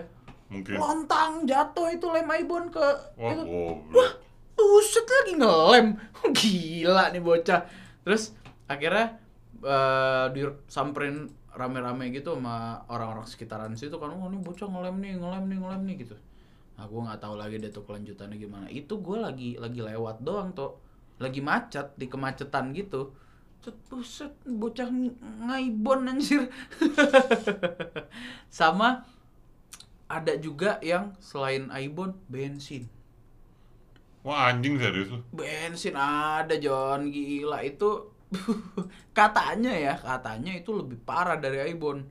Mungkin. 0.51 0.77
Lontang 0.77 1.49
jatuh 1.49 1.89
itu 1.89 2.05
lem 2.11 2.29
Aibon 2.29 2.69
ke 2.69 2.85
Wah, 3.17 3.33
itu. 3.33 3.41
goblok. 3.41 4.21
Buset 4.53 5.07
lagi 5.07 5.33
ngelem. 5.39 5.87
Gila 6.37 7.09
nih 7.09 7.23
bocah. 7.23 7.61
Terus 8.05 8.38
akhirnya 8.69 9.17
eh 9.65 10.27
disamperin 10.29 11.25
rame-rame 11.55 12.12
gitu 12.12 12.35
sama 12.35 12.83
orang-orang 12.91 13.25
sekitaran 13.25 13.74
situ 13.74 13.95
kan 13.95 14.12
oh 14.12 14.27
ini 14.27 14.38
bocah 14.43 14.67
ngelem 14.67 14.95
nih 15.00 15.13
ngelem 15.17 15.43
nih 15.50 15.57
ngelem 15.57 15.81
nih 15.89 15.95
gitu. 16.05 16.15
Nah 16.75 16.85
gue 16.85 17.01
nggak 17.01 17.19
tahu 17.24 17.35
lagi 17.39 17.55
deh 17.57 17.71
tuh 17.74 17.83
kelanjutannya 17.88 18.38
gimana. 18.38 18.67
Itu 18.69 19.01
gue 19.01 19.17
lagi 19.17 19.57
lagi 19.57 19.81
lewat 19.81 20.21
doang 20.21 20.53
tuh 20.53 20.77
lagi 21.17 21.39
macet 21.41 21.95
di 21.97 22.05
kemacetan 22.05 22.75
gitu. 22.75 23.15
Cet, 23.63 23.74
buset 23.89 24.33
bocah 24.45 24.91
ng- 24.91 25.17
ngaibon 25.50 26.05
anjir. 26.05 26.51
Sama 28.53 29.01
ada 30.05 30.38
juga 30.38 30.77
yang 30.85 31.17
selain 31.17 31.74
aibon 31.74 32.13
bensin 32.29 32.85
Wah, 34.25 34.50
anjing 34.50 34.82
serius 34.82 35.13
lu. 35.13 35.22
bensin 35.29 35.94
ada 35.94 36.58
John. 36.58 37.08
Gila 37.08 37.62
itu 37.62 38.10
katanya 39.13 39.70
ya 39.72 39.94
katanya 39.96 40.51
itu 40.58 40.74
lebih 40.74 40.98
parah 41.00 41.38
dari 41.38 41.62
Aibon 41.62 42.03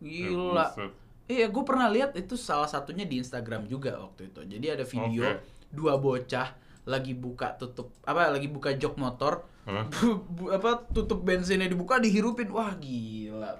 gila. 0.00 0.72
Ya, 0.74 0.88
iya 1.28 1.46
gue 1.46 1.62
pernah 1.62 1.86
lihat 1.86 2.16
itu 2.16 2.34
salah 2.34 2.66
satunya 2.66 3.04
di 3.04 3.20
Instagram 3.20 3.68
juga 3.68 4.00
waktu 4.00 4.32
itu. 4.32 4.40
Jadi 4.48 4.66
ada 4.66 4.84
video 4.84 5.22
Oke. 5.28 5.44
dua 5.68 5.94
bocah 5.96 6.48
lagi 6.82 7.14
buka 7.14 7.54
tutup 7.54 7.94
apa 8.02 8.32
lagi 8.32 8.48
buka 8.48 8.72
jok 8.72 8.96
motor. 8.96 9.44
Bu- 9.94 10.24
bu- 10.26 10.50
apa 10.50 10.82
tutup 10.90 11.22
bensinnya 11.22 11.68
dibuka 11.68 12.00
dihirupin. 12.00 12.50
Wah 12.50 12.74
gila. 12.74 13.54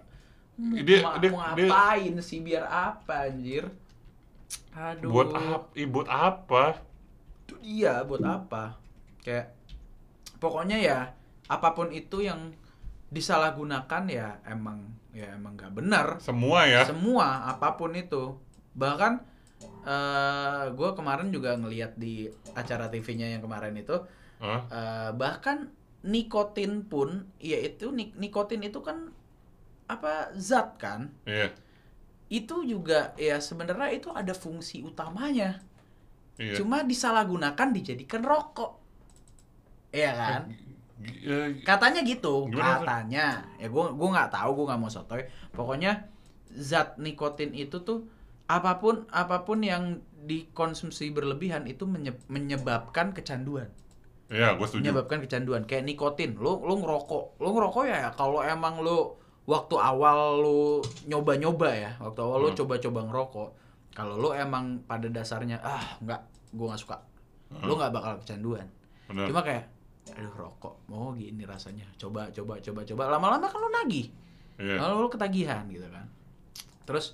Mau, 0.58 0.76
Dia- 0.80 1.00
ma- 1.00 1.16
dia- 1.16 1.30
mau 1.30 1.54
dia- 1.54 1.68
ngapain 1.70 2.14
sih? 2.18 2.42
Biar 2.42 2.66
apa 2.66 3.30
anjir? 3.30 3.70
Aduh. 4.74 5.08
Buat 5.08 5.30
apa? 5.32 5.70
Ih, 5.72 5.86
buat 5.86 6.08
apa? 6.08 6.64
Itu 7.52 7.60
dia 7.60 8.00
buat 8.02 8.22
apa 8.22 8.76
kayak 9.20 9.52
pokoknya 10.38 10.78
ya 10.80 10.98
apa 11.46 11.68
pun 11.72 11.92
itu 11.92 12.24
yang 12.24 12.50
disalahgunakan 13.12 14.02
ya 14.08 14.40
emang 14.48 14.88
ya 15.12 15.36
emang 15.36 15.52
nggak 15.54 15.72
benar 15.76 16.06
Semua 16.18 16.64
ya. 16.64 16.82
semua 16.88 17.44
apa 17.46 17.76
pun 17.76 17.92
itu 17.92 18.40
bahkan 18.72 19.20
eh 19.84 20.64
gue 20.72 20.90
kemarin 20.96 21.28
juga 21.28 21.54
ngeliat 21.54 21.94
di 21.94 22.26
acara 22.54 22.88
TV-nya 22.88 23.36
yang 23.36 23.42
kemarin 23.44 23.76
itu 23.76 23.94
Hah? 24.40 24.60
eh, 24.66 25.10
bahkan 25.14 25.70
nikotin 26.02 26.82
pun 26.82 27.30
ya 27.38 27.58
itu 27.60 27.92
nik- 27.94 28.16
nikotin 28.18 28.64
itu 28.64 28.82
kan 28.82 29.12
apa 29.86 30.32
zat 30.34 30.80
kan 30.80 31.12
Iya. 31.28 31.52
itu 32.26 32.64
juga 32.64 33.12
ya 33.14 33.38
sebenarnya 33.38 33.92
itu 33.92 34.08
ada 34.10 34.32
fungsi 34.32 34.82
utamanya 34.82 35.60
Iya. 36.34 36.56
cuma 36.56 36.80
disalahgunakan 36.82 37.68
dijadikan 37.70 38.22
rokok. 38.22 38.80
Iya 39.92 40.12
kan? 40.12 40.42
G- 40.98 41.20
eh, 41.22 41.48
katanya 41.60 42.00
gitu. 42.02 42.48
Gimana, 42.48 42.80
katanya. 42.80 43.26
Ya 43.56 43.68
gue 43.68 43.84
gue 43.90 44.08
nggak 44.08 44.30
tahu 44.30 44.50
gue 44.56 44.64
nggak 44.66 44.80
mau 44.80 44.88
sotoy. 44.88 45.22
Pokoknya 45.50 46.08
zat 46.48 46.96
nikotin 46.96 47.52
itu 47.52 47.80
tuh 47.80 48.08
apa 48.46 48.76
pun 48.76 49.04
apa 49.08 49.44
pun 49.44 49.60
yang 49.60 50.00
dikonsumsi 50.22 51.10
berlebihan 51.10 51.66
itu 51.66 51.84
menye- 51.84 52.16
menyebabkan 52.26 53.10
kecanduan. 53.10 53.68
Iya, 54.32 54.56
gue 54.56 54.64
setuju. 54.64 54.80
menyebabkan 54.80 55.20
kecanduan. 55.20 55.62
Kayak 55.66 55.84
nikotin. 55.84 56.38
Lu 56.40 56.62
lu 56.62 56.80
ngerokok. 56.80 57.36
Lu 57.36 57.52
ngerokok 57.52 57.84
ya? 57.84 58.08
Kalau 58.14 58.40
emang 58.40 58.80
lu 58.80 59.12
waktu 59.42 59.74
awal 59.74 60.38
lu 60.38 60.78
nyoba-nyoba 61.04 61.68
ya 61.74 61.90
waktu 61.98 62.22
awal 62.22 62.38
lu 62.40 62.48
Hmm. 62.54 62.58
coba-coba 62.62 63.00
ngerokok 63.10 63.48
kalau 63.92 64.16
lu 64.16 64.30
emang 64.32 64.80
pada 64.82 65.06
dasarnya 65.06 65.60
ah 65.60 65.96
nggak 66.00 66.20
gua 66.52 66.72
nggak 66.72 66.82
suka 66.82 66.96
Hmm. 67.52 67.68
nggak 67.68 67.92
bakal 67.92 68.16
kecanduan 68.16 68.64
Bener. 69.12 69.28
cuma 69.28 69.44
kayak 69.44 69.68
aduh 70.16 70.32
rokok 70.32 70.72
mau 70.88 71.12
gini 71.12 71.44
rasanya 71.44 71.84
coba 71.94 72.32
coba 72.32 72.56
coba 72.58 72.80
coba 72.82 73.02
lama-lama 73.12 73.44
kan 73.44 73.60
lu 73.60 73.68
nagih 73.70 74.08
Iya. 74.56 74.80
lalu 74.80 75.04
lu 75.04 75.08
ketagihan 75.08 75.68
gitu 75.68 75.84
kan 75.86 76.08
terus 76.82 77.12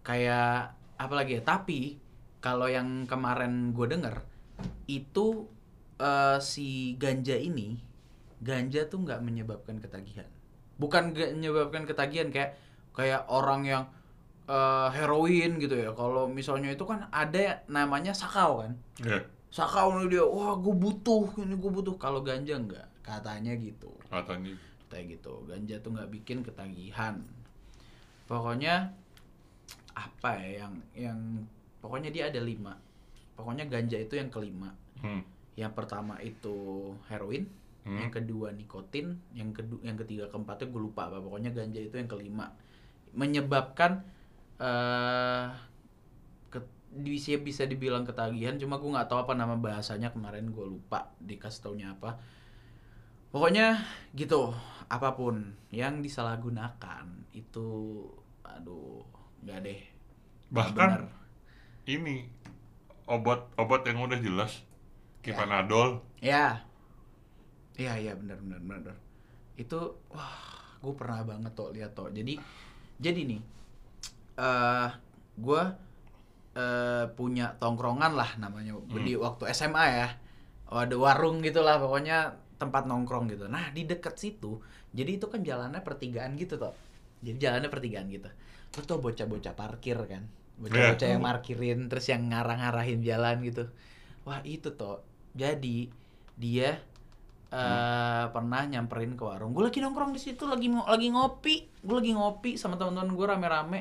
kayak 0.00 0.72
apa 0.96 1.14
lagi 1.14 1.36
ya 1.36 1.42
tapi 1.42 2.00
kalau 2.40 2.64
yang 2.64 3.04
kemarin 3.04 3.72
gue 3.72 3.86
denger 3.86 4.24
itu 4.86 5.48
eh, 5.96 6.38
si 6.40 6.96
ganja 6.96 7.36
ini 7.36 7.76
ganja 8.40 8.84
tuh 8.84 9.00
nggak 9.00 9.20
menyebabkan 9.20 9.76
ketagihan 9.78 10.28
bukan 10.76 11.12
gak 11.12 11.36
menyebabkan 11.36 11.84
ketagihan 11.84 12.28
kayak 12.28 12.56
kayak 12.92 13.24
orang 13.28 13.62
yang 13.62 13.82
eh, 14.46 14.88
heroin 14.92 15.56
gitu 15.56 15.74
ya. 15.74 15.90
Kalau 15.92 16.28
misalnya 16.28 16.72
itu 16.72 16.84
kan 16.84 17.08
ada 17.08 17.62
namanya 17.68 18.12
sakau 18.12 18.64
kan? 18.64 18.72
Iya. 19.00 19.24
sakau 19.54 19.94
nih 20.02 20.18
dia 20.18 20.24
wah 20.26 20.58
gue 20.58 20.74
butuh 20.74 21.30
ini 21.38 21.54
gue 21.54 21.70
butuh. 21.70 21.94
Kalau 21.94 22.20
ganja 22.20 22.58
enggak? 22.58 22.86
Katanya 23.06 23.54
gitu. 23.54 23.90
Katanya. 24.10 24.54
kayak 24.90 25.18
gitu. 25.18 25.42
Ganja 25.46 25.78
tuh 25.78 25.90
nggak 25.94 26.10
bikin 26.10 26.42
ketagihan. 26.42 27.18
Pokoknya 28.26 28.94
apa 29.94 30.30
ya 30.42 30.66
yang 30.66 30.74
yang 30.94 31.18
pokoknya 31.78 32.10
dia 32.10 32.30
ada 32.30 32.42
lima. 32.42 32.74
Pokoknya 33.34 33.66
ganja 33.66 33.98
itu 33.98 34.14
yang 34.18 34.30
kelima. 34.30 34.74
Hmm. 34.98 35.20
yang 35.54 35.70
pertama 35.70 36.18
itu 36.18 36.90
heroin 37.06 37.46
Hmm. 37.84 38.00
yang 38.00 38.08
kedua 38.08 38.48
nikotin 38.50 39.20
yang 39.36 39.52
kedua 39.52 39.76
yang 39.84 40.00
ketiga 40.00 40.24
keempatnya 40.32 40.72
gue 40.72 40.82
lupa 40.82 41.04
apa 41.04 41.20
pokoknya 41.20 41.52
ganja 41.52 41.78
itu 41.78 41.94
yang 41.94 42.08
kelima. 42.08 42.48
Menyebabkan 43.12 44.02
eh 44.60 45.46
ke- 46.52 46.62
bisa 47.04 47.36
bisa 47.42 47.62
dibilang 47.66 48.04
ketagihan 48.08 48.56
cuma 48.60 48.78
gue 48.80 48.90
nggak 48.94 49.08
tahu 49.10 49.18
apa 49.26 49.32
nama 49.36 49.54
bahasanya 49.58 50.08
kemarin 50.14 50.50
gue 50.54 50.66
lupa 50.66 51.10
dikasih 51.20 51.60
taunya 51.64 51.88
apa 51.94 52.16
pokoknya 53.34 53.82
gitu 54.14 54.54
apa 54.86 55.08
pun 55.18 55.58
yang 55.74 55.98
disalahgunakan 56.04 57.06
itu 57.34 57.68
aduh 58.46 59.02
nggak 59.42 59.58
deh 59.66 59.80
Bahkan 60.54 60.90
benar. 60.94 61.02
ini 61.88 62.16
obat-obat 63.10 63.82
yang 63.88 63.98
udah 64.06 64.20
jelas 64.20 64.52
kayak 65.24 65.38
Panadol. 65.44 65.90
Ya. 66.22 66.64
Iya, 67.74 67.92
iya 68.02 68.12
benar 68.14 68.38
benar 68.44 68.60
benar. 68.62 68.96
Itu 69.58 69.78
wah, 70.14 70.34
gue 70.82 70.94
pernah 71.00 71.20
banget 71.26 71.52
tuh 71.58 71.68
lihat 71.74 71.92
tuh. 71.98 72.08
Jadi 72.10 72.34
jadi 73.02 73.20
nih 73.30 73.40
eh 74.34 74.90
gue 75.34 75.62
eh 76.54 77.04
punya 77.18 77.58
tongkrongan 77.58 78.12
lah 78.14 78.30
namanya 78.38 78.78
di 78.90 79.18
waktu 79.18 79.50
SMA 79.50 79.84
ya. 79.90 80.08
Ada 80.70 80.96
warung 80.98 81.38
gitulah 81.44 81.78
pokoknya 81.78 82.34
tempat 82.58 82.86
nongkrong 82.86 83.30
gitu. 83.30 83.46
Nah, 83.50 83.70
di 83.70 83.84
dekat 83.84 84.16
situ, 84.18 84.58
jadi 84.90 85.18
itu 85.18 85.26
kan 85.26 85.42
jalannya 85.42 85.82
pertigaan 85.82 86.34
gitu 86.38 86.58
tuh. 86.58 86.74
Jadi 87.22 87.36
jalannya 87.38 87.70
pertigaan 87.70 88.10
gitu. 88.10 88.30
Lu 88.74 88.80
tuh 88.82 88.98
bocah-bocah 88.98 89.54
parkir 89.54 89.98
kan. 90.08 90.26
Bocah-bocah 90.58 91.08
yang 91.10 91.22
markirin 91.22 91.90
terus 91.90 92.06
yang 92.10 92.30
ngarah-ngarahin 92.30 93.02
jalan 93.02 93.42
gitu. 93.42 93.70
Wah, 94.26 94.40
itu 94.42 94.74
tuh. 94.74 95.02
Jadi 95.34 95.90
dia 96.34 96.78
eh 97.54 98.24
pernah 98.34 98.66
nyamperin 98.66 99.14
ke 99.14 99.22
warung. 99.22 99.54
Gue 99.54 99.70
lagi 99.70 99.78
nongkrong 99.78 100.10
di 100.10 100.18
situ 100.22 100.46
lagi 100.46 100.66
lagi 100.70 101.08
ngopi. 101.10 101.70
Gue 101.86 101.96
lagi 102.02 102.12
ngopi 102.14 102.58
sama 102.58 102.74
teman-teman 102.74 103.14
gue 103.14 103.26
rame-rame. 103.26 103.80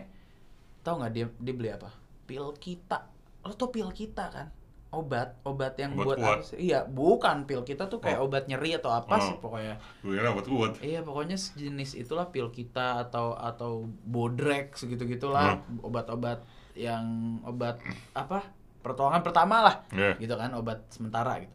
Tahu 0.83 0.95
nggak 0.99 1.11
dia 1.11 1.27
dia 1.33 1.53
beli 1.53 1.69
apa? 1.69 1.89
Pil 2.23 2.53
kita. 2.53 3.07
Lo 3.41 3.53
tau 3.53 3.67
pil 3.67 3.89
kita 3.89 4.25
kan? 4.29 4.47
Obat, 4.93 5.41
obat 5.41 5.73
yang 5.75 5.97
Obat 5.97 6.05
buat 6.05 6.17
kuat. 6.21 6.39
Iya, 6.53 6.85
bukan 6.85 7.43
pil 7.43 7.65
kita 7.65 7.89
tuh 7.89 7.97
kayak 7.97 8.21
Oh. 8.21 8.29
obat 8.29 8.45
nyeri 8.45 8.77
atau 8.77 8.93
apa 8.93 9.17
Oh. 9.17 9.23
sih 9.23 9.35
pokoknya. 9.35 9.81
Gue 9.99 10.13
kira 10.13 10.29
buat 10.29 10.45
kuat. 10.45 10.71
Iya 10.79 11.01
pokoknya 11.01 11.33
sejenis 11.33 11.97
itulah 11.97 12.29
pil 12.29 12.47
kita 12.47 13.01
atau 13.01 13.33
atau 13.33 13.71
bodrek 14.05 14.77
segitu 14.77 15.09
gitulah 15.09 15.57
obat-obat 15.81 16.45
yang 16.73 17.05
obat 17.41 17.81
apa 18.11 18.45
pertolongan 18.81 19.21
pertama 19.21 19.61
lah 19.61 19.75
Iya. 19.89 20.13
gitu 20.19 20.33
kan 20.33 20.51
obat 20.53 20.89
sementara 20.89 21.37
gitu 21.39 21.53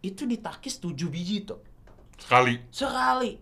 itu 0.00 0.22
ditakis 0.24 0.78
7 0.78 1.08
biji 1.08 1.42
tuh 1.42 1.58
Sekali. 2.14 2.60
sekali 2.70 3.32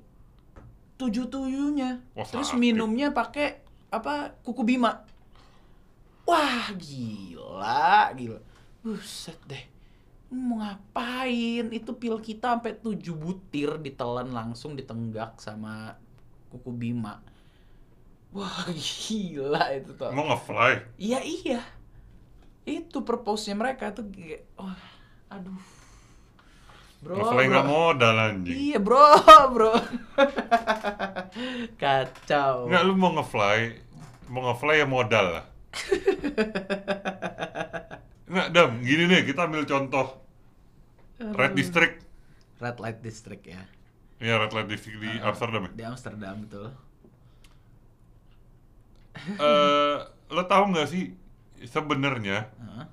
tujuh 0.96 1.26
tuyunya 1.26 2.00
Wah, 2.14 2.24
terus 2.24 2.54
minumnya 2.54 3.10
pakai 3.10 3.65
apa 3.90 4.34
kuku 4.42 4.62
bima 4.66 5.06
Wah, 6.26 6.74
gila, 6.74 8.10
gila. 8.18 8.42
Buset 8.82 9.38
deh. 9.46 9.62
Mau 10.26 10.58
ngapain? 10.58 11.70
Itu 11.70 11.94
pil 11.94 12.18
kita 12.18 12.58
sampai 12.58 12.82
7 12.82 13.14
butir 13.14 13.78
ditelan 13.78 14.34
langsung 14.34 14.74
ditenggak 14.74 15.38
sama 15.38 15.94
kuku 16.50 16.74
Bima. 16.74 17.22
Wah, 18.34 18.66
gila 19.06 19.70
itu 19.78 19.94
tuh. 19.94 20.10
Mau 20.10 20.26
nge-fly? 20.34 20.98
Iya, 20.98 21.22
iya. 21.22 21.62
Itu 22.66 23.06
purpose-nya 23.06 23.54
mereka 23.54 23.94
tuh 23.94 24.10
wah, 24.58 24.74
aduh. 25.30 25.62
Bro, 27.04 27.12
Nge-fly 27.20 27.44
bro. 27.44 27.52
nggak 27.52 27.66
modal 27.68 28.16
anjing. 28.18 28.56
Iya, 28.56 28.78
bro, 28.80 29.04
bro. 29.54 29.72
Kacau. 31.76 32.54
Nggak, 32.66 32.82
lu 32.82 32.92
mau 32.96 33.12
nge-fly, 33.20 33.58
mau 34.32 34.40
nge-fly 34.50 34.76
ya 34.80 34.86
modal 34.88 35.26
lah. 35.40 35.44
Nggak, 38.26 38.48
Dam, 38.50 38.82
gini 38.82 39.06
nih, 39.06 39.22
kita 39.22 39.46
ambil 39.46 39.62
contoh. 39.62 40.18
Red 41.22 41.54
District. 41.54 42.02
Red 42.58 42.82
Light 42.82 42.98
District 42.98 43.44
ya. 43.46 43.62
Ya, 44.18 44.34
Red 44.40 44.50
Light 44.50 44.66
District 44.66 44.98
di 44.98 45.12
Amsterdam 45.20 45.68
ya. 45.68 45.70
Di 45.70 45.84
Amsterdam 45.84 46.34
betul. 46.42 46.66
Eh, 49.16 49.96
lo 50.28 50.42
tahu 50.44 50.74
nggak 50.74 50.88
sih 50.90 51.14
sebenarnya 51.64 52.52
Heeh. 52.52 52.84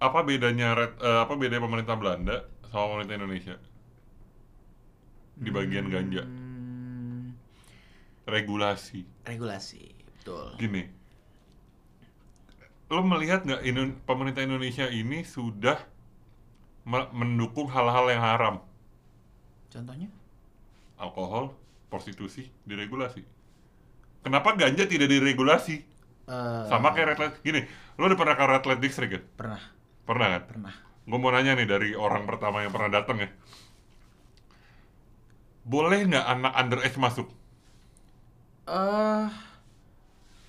Apa 0.00 0.24
bedanya 0.24 0.72
red, 0.72 0.92
eh, 0.98 1.18
apa 1.20 1.32
bedanya 1.36 1.62
pemerintah 1.62 1.94
Belanda 1.94 2.36
sama 2.68 2.84
pemerintah 2.90 3.16
Indonesia? 3.16 3.56
Di 5.36 5.48
bagian 5.48 5.88
ganja. 5.88 6.24
Hmm, 6.24 7.32
regulasi. 8.24 9.04
Regulasi, 9.24 9.84
betul. 10.18 10.56
gini. 10.56 10.84
Lo 12.90 13.00
melihat 13.00 13.46
nggak 13.46 13.62
Indo- 13.62 13.96
pemerintah 14.02 14.42
Indonesia 14.42 14.90
ini 14.90 15.22
sudah 15.22 15.78
me- 16.82 17.12
mendukung 17.14 17.70
hal-hal 17.70 18.10
yang 18.10 18.24
haram? 18.24 18.56
Contohnya? 19.70 20.10
alkohol 21.00 21.56
prostitusi 21.88 22.52
diregulasi. 22.68 23.24
Kenapa 24.20 24.52
ganja 24.52 24.84
tidak 24.84 25.08
diregulasi? 25.08 25.80
Eh, 26.28 26.64
sama 26.68 26.92
kayak 26.92 27.16
red 27.16 27.18
light 27.18 27.36
gini 27.40 27.64
lo 27.96 28.04
udah 28.04 28.14
pernah 28.14 28.36
ke 28.36 28.44
red 28.44 28.64
light 28.68 28.82
district 28.84 29.10
kan? 29.10 29.22
Pernah, 29.34 29.62
pernah 30.08 30.26
kan 30.34 30.42
pernah. 30.50 30.74
Gue 31.08 31.18
mau 31.18 31.32
nanya 31.34 31.52
nih 31.58 31.66
dari 31.66 31.90
orang 31.96 32.24
pertama 32.28 32.62
yang 32.64 32.72
pernah 32.74 32.90
datang 33.00 33.18
ya. 33.24 33.28
Boleh 35.64 36.00
nggak 36.08 36.26
anak 36.26 36.52
underage 36.56 36.96
masuk? 36.98 37.28
Eh 38.68 39.26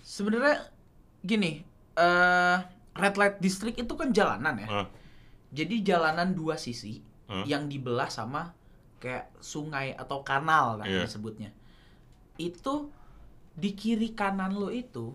sebenarnya 0.03 0.67
gini, 1.21 1.61
eh 1.95 2.57
Red 2.91 3.15
Light 3.15 3.37
District 3.39 3.77
itu 3.79 3.93
kan 3.95 4.11
jalanan 4.11 4.55
ya. 4.59 4.67
Eh, 4.83 4.87
Jadi 5.51 5.83
jalanan 5.83 6.31
dua 6.31 6.55
sisi 6.55 7.03
Hah? 7.27 7.43
yang 7.43 7.67
dibelah 7.67 8.07
sama 8.07 8.55
kayak 9.03 9.35
sungai 9.43 9.91
atau 9.97 10.23
kanal 10.23 10.79
lah 10.79 10.87
Iya. 10.87 11.03
disebutnya. 11.03 11.51
Itu 12.39 12.87
di 13.51 13.75
kiri 13.75 14.15
kanan 14.15 14.55
lo 14.55 14.71
itu 14.71 15.11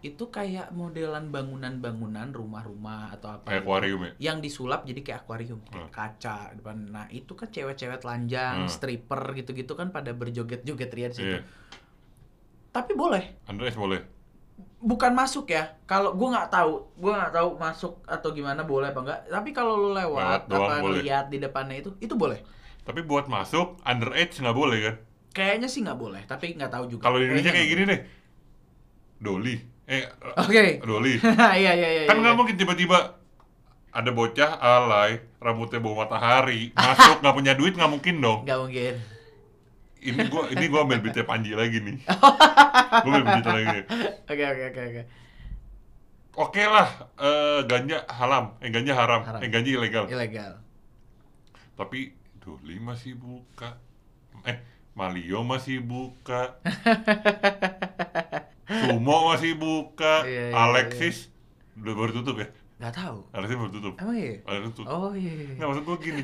itu 0.00 0.24
kayak 0.28 0.70
modelan 0.70 1.28
bangunan-bangunan 1.28 2.30
rumah-rumah 2.30 3.10
atau 3.12 3.32
apa 3.32 3.46
kayak 3.46 3.58
gitu. 3.58 3.66
akuarium 3.66 4.00
ya? 4.00 4.12
yang 4.20 4.38
disulap 4.38 4.82
jadi 4.82 5.00
kayak 5.00 5.18
akuarium 5.22 5.58
kayak 5.64 5.84
Hmm. 5.84 5.90
kaca 5.90 6.36
depan 6.54 6.76
nah 6.86 7.06
itu 7.08 7.32
kan 7.32 7.48
cewek-cewek 7.48 7.98
telanjang 7.98 8.64
Hmm. 8.64 8.70
stripper 8.70 9.34
gitu-gitu 9.34 9.72
kan 9.72 9.88
pada 9.88 10.10
berjoget-joget 10.12 10.90
ria 10.90 11.08
di 11.08 11.16
situ 11.16 11.34
Iya. 11.34 11.42
tapi 12.70 12.94
boleh 12.94 13.42
Underage 13.44 13.74
boleh. 13.74 14.00
bukan 14.78 15.10
masuk 15.12 15.48
ya 15.48 15.74
kalau 15.84 16.14
gua 16.14 16.28
nggak 16.32 16.50
tahu 16.52 16.72
gua 16.94 17.12
nggak 17.18 17.34
tahu 17.34 17.48
masuk 17.56 17.98
atau 18.04 18.30
gimana 18.30 18.62
boleh 18.62 18.88
apa 18.88 19.00
enggak 19.00 19.20
tapi 19.26 19.50
kalau 19.50 19.74
lu 19.76 19.90
Lewat 19.90 20.46
boleh. 20.46 21.02
lihat 21.02 21.26
di 21.26 21.38
depannya 21.38 21.76
itu 21.76 21.90
itu 21.98 22.14
boleh 22.14 22.38
Tapi 22.82 23.02
buat 23.02 23.26
masuk 23.26 23.82
underage 23.82 24.38
nggak 24.38 24.54
boleh 24.54 24.78
kan? 24.80 24.96
kayaknya 25.28 25.66
sih 25.66 25.82
nggak 25.82 25.94
boleh 25.96 26.22
tapi 26.24 26.54
nggak 26.54 26.70
tahu 26.70 26.84
juga 26.88 27.02
Kalau 27.04 27.18
di 27.18 27.26
Indonesia 27.26 27.50
kayak 27.50 27.68
gini 27.68 27.82
nih, 27.84 28.00
doli, 29.18 29.54
eh 29.88 30.04
oke 30.36 30.84
doli. 30.84 31.16
iya 31.60 31.72
iya 31.72 31.88
iya 31.88 32.02
kan 32.04 32.16
iya. 32.16 32.22
nggak 32.22 32.36
mungkin 32.36 32.54
tiba-tiba 32.54 33.16
ada 33.88 34.10
bocah 34.12 34.60
alay, 34.60 35.16
rambutnya 35.40 35.80
bau 35.80 35.96
matahari, 35.96 36.70
masuk 36.76 37.18
nggak 37.18 37.34
punya 37.34 37.52
duit 37.56 37.72
nggak 37.72 37.88
mungkin 37.88 38.20
dong. 38.20 38.44
nggak 38.44 38.60
mungkin 38.60 38.94
Ini 39.98 40.30
gua 40.30 40.46
ini 40.46 40.64
gua 40.70 40.86
ambil 40.86 41.02
beatnya 41.02 41.24
Panji 41.24 41.56
lagi 41.56 41.82
nih. 41.82 41.96
gua 43.02 43.12
ambil 43.18 43.24
beatnya 43.26 43.52
lagi. 43.56 43.78
oke 44.22 44.44
oke 44.44 44.64
oke 44.68 44.82
oke 44.84 45.02
Oke 46.38 46.62
lah, 46.62 46.86
eh, 47.18 47.66
ganja 47.66 48.06
haram, 48.06 48.54
eh 48.62 48.70
ganja 48.70 48.94
haram, 48.94 49.26
Haram. 49.26 49.42
eh 49.42 49.50
ganja 49.50 49.70
ilegal. 49.74 50.06
ilegal 50.06 50.62
Tapi 51.74 52.14
Doli 52.38 52.78
masih 52.78 53.18
buka. 53.18 53.74
Eh, 54.46 54.62
Malio 54.94 55.42
masih 55.42 55.82
buka. 55.82 56.54
Sumo 58.68 59.32
masih 59.32 59.56
buka. 59.56 60.28
Iya, 60.28 60.52
iya, 60.52 60.56
Alexis 60.56 61.32
udah 61.78 61.94
baru 61.94 62.12
tutup 62.20 62.36
ya? 62.42 62.48
nggak 62.78 62.94
tahu 62.94 63.18
Alexis 63.34 63.56
baru 63.58 63.70
tutup. 63.74 63.94
emang 63.98 64.14
iya 64.14 64.38
Alexis 64.46 64.74
tutup. 64.78 64.86
oh 64.86 65.10
iya 65.10 65.32
iya 65.34 65.50
Nggak, 65.58 65.66
maksud 65.66 65.82
gua 65.82 65.96
gini. 65.98 66.22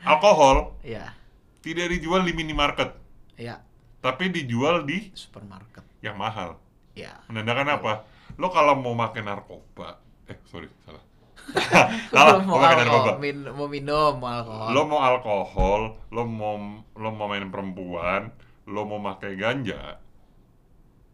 Alkohol 0.00 0.56
iya 0.80 1.12
tidak 1.60 1.92
dijual 1.92 2.24
di 2.24 2.32
minimarket, 2.32 2.96
iya 3.36 3.60
tapi 4.00 4.32
dijual 4.32 4.88
di 4.88 5.12
supermarket 5.12 5.84
yang 6.00 6.16
mahal. 6.16 6.56
iya 6.96 7.20
Menandakan 7.28 7.68
apa? 7.68 7.92
Lo 8.40 8.48
kalau 8.48 8.80
mau 8.80 8.96
makan 8.96 9.28
narkoba, 9.28 10.00
eh 10.24 10.40
sorry 10.48 10.72
salah. 10.88 11.04
salah, 12.16 12.40
mau 12.40 12.56
mau 12.56 12.64
makan 12.64 12.76
narkoba. 12.88 13.12
min, 13.20 13.36
mau 13.52 13.68
minum 13.68 14.12
mau 14.16 14.28
alkohol 14.40 14.68
lo 14.72 14.80
mau 14.88 15.00
alkohol, 15.04 15.82
lo 16.08 16.22
mau 16.24 16.54
lo 16.96 17.08
mau 17.12 17.26
main 17.28 17.44
perempuan, 17.52 18.32
lo 18.64 18.88
mau 18.88 19.04
pakai 19.04 19.36
ganja, 19.36 20.00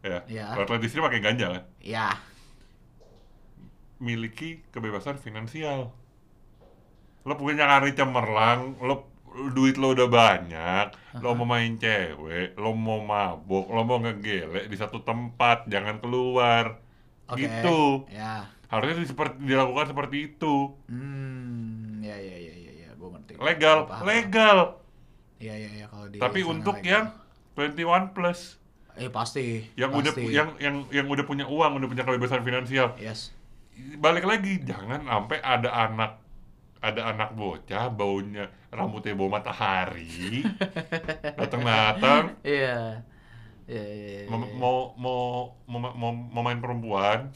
ya, 0.05 0.19
Iya. 0.27 0.45
kalau 0.55 0.77
di 0.77 0.87
sini 0.87 1.01
pakai 1.01 1.19
ganja 1.19 1.45
kan, 1.49 1.63
ya 1.81 2.07
miliki 3.97 4.61
kebebasan 4.69 5.17
finansial. 5.17 5.91
Lo 7.25 7.33
punya 7.35 7.65
kari 7.65 7.95
cemerlang, 7.95 8.77
lo 8.79 9.09
duit 9.51 9.75
lo 9.75 9.91
udah 9.91 10.07
banyak, 10.07 10.85
lo 11.17 11.33
mau 11.33 11.47
main 11.49 11.75
cewek, 11.75 12.55
lo 12.55 12.71
mau 12.71 13.01
mabuk, 13.01 13.65
lo 13.67 13.81
mau 13.83 13.99
ngegelek 13.99 14.65
di 14.65 14.77
satu 14.77 15.01
tempat, 15.01 15.65
jangan 15.65 15.97
keluar, 15.97 16.79
oke 17.25 17.35
gitu. 17.35 18.05
ya 18.07 18.47
Harusnya 18.65 18.97
di- 18.97 19.09
seperti 19.09 19.35
dilakukan 19.43 19.87
seperti 19.87 20.17
itu, 20.29 20.75
hmm 20.87 22.01
ya 22.01 22.15
ya 22.15 22.37
ya 22.37 22.53
ya 22.55 22.71
ya 22.77 22.89
gue 22.93 23.09
ngerti 23.09 23.31
legal, 23.37 23.77
Gua 23.85 24.03
legal. 24.03 24.57
ya 25.37 25.53
ya 25.53 25.69
ya 25.73 25.85
kalau 25.87 26.07
di 26.07 26.17
Tapi 26.17 26.39
untuk 26.43 26.75
legal. 26.77 26.85
yang 26.85 27.05
21 27.55 28.13
plus. 28.13 28.61
Eh 28.95 29.11
pasti 29.11 29.67
yang 29.75 29.91
udah 29.91 30.11
pasti. 30.11 30.23
pu- 30.23 30.31
yang 30.31 30.49
yang 30.59 30.75
yang 30.91 31.07
udah 31.07 31.25
punya 31.27 31.45
uang, 31.47 31.71
udah 31.79 31.87
punya 31.91 32.03
kebebasan 32.07 32.43
finansial. 32.43 32.95
yes 32.99 33.31
Balik 33.75 34.23
lagi, 34.23 34.63
jangan 34.63 35.03
sampai 35.03 35.43
ada 35.43 35.67
anak 35.67 36.23
ada 36.79 37.01
anak 37.11 37.29
bocah 37.33 37.89
baunya 37.89 38.45
rambutnya 38.69 39.17
bau 39.17 39.25
matahari 39.25 40.45
datang-datang 41.39 42.37
iya 42.45 43.01
iya 43.65 43.81
iya 43.81 44.07
iya, 44.21 44.29
mau 44.29 44.37
iya. 44.37 44.53
mau 44.53 44.77
mau 44.93 45.21
mau, 45.65 45.79
mau, 45.97 46.11
mau 46.13 46.43
main 46.45 46.61
perempuan 46.61 47.33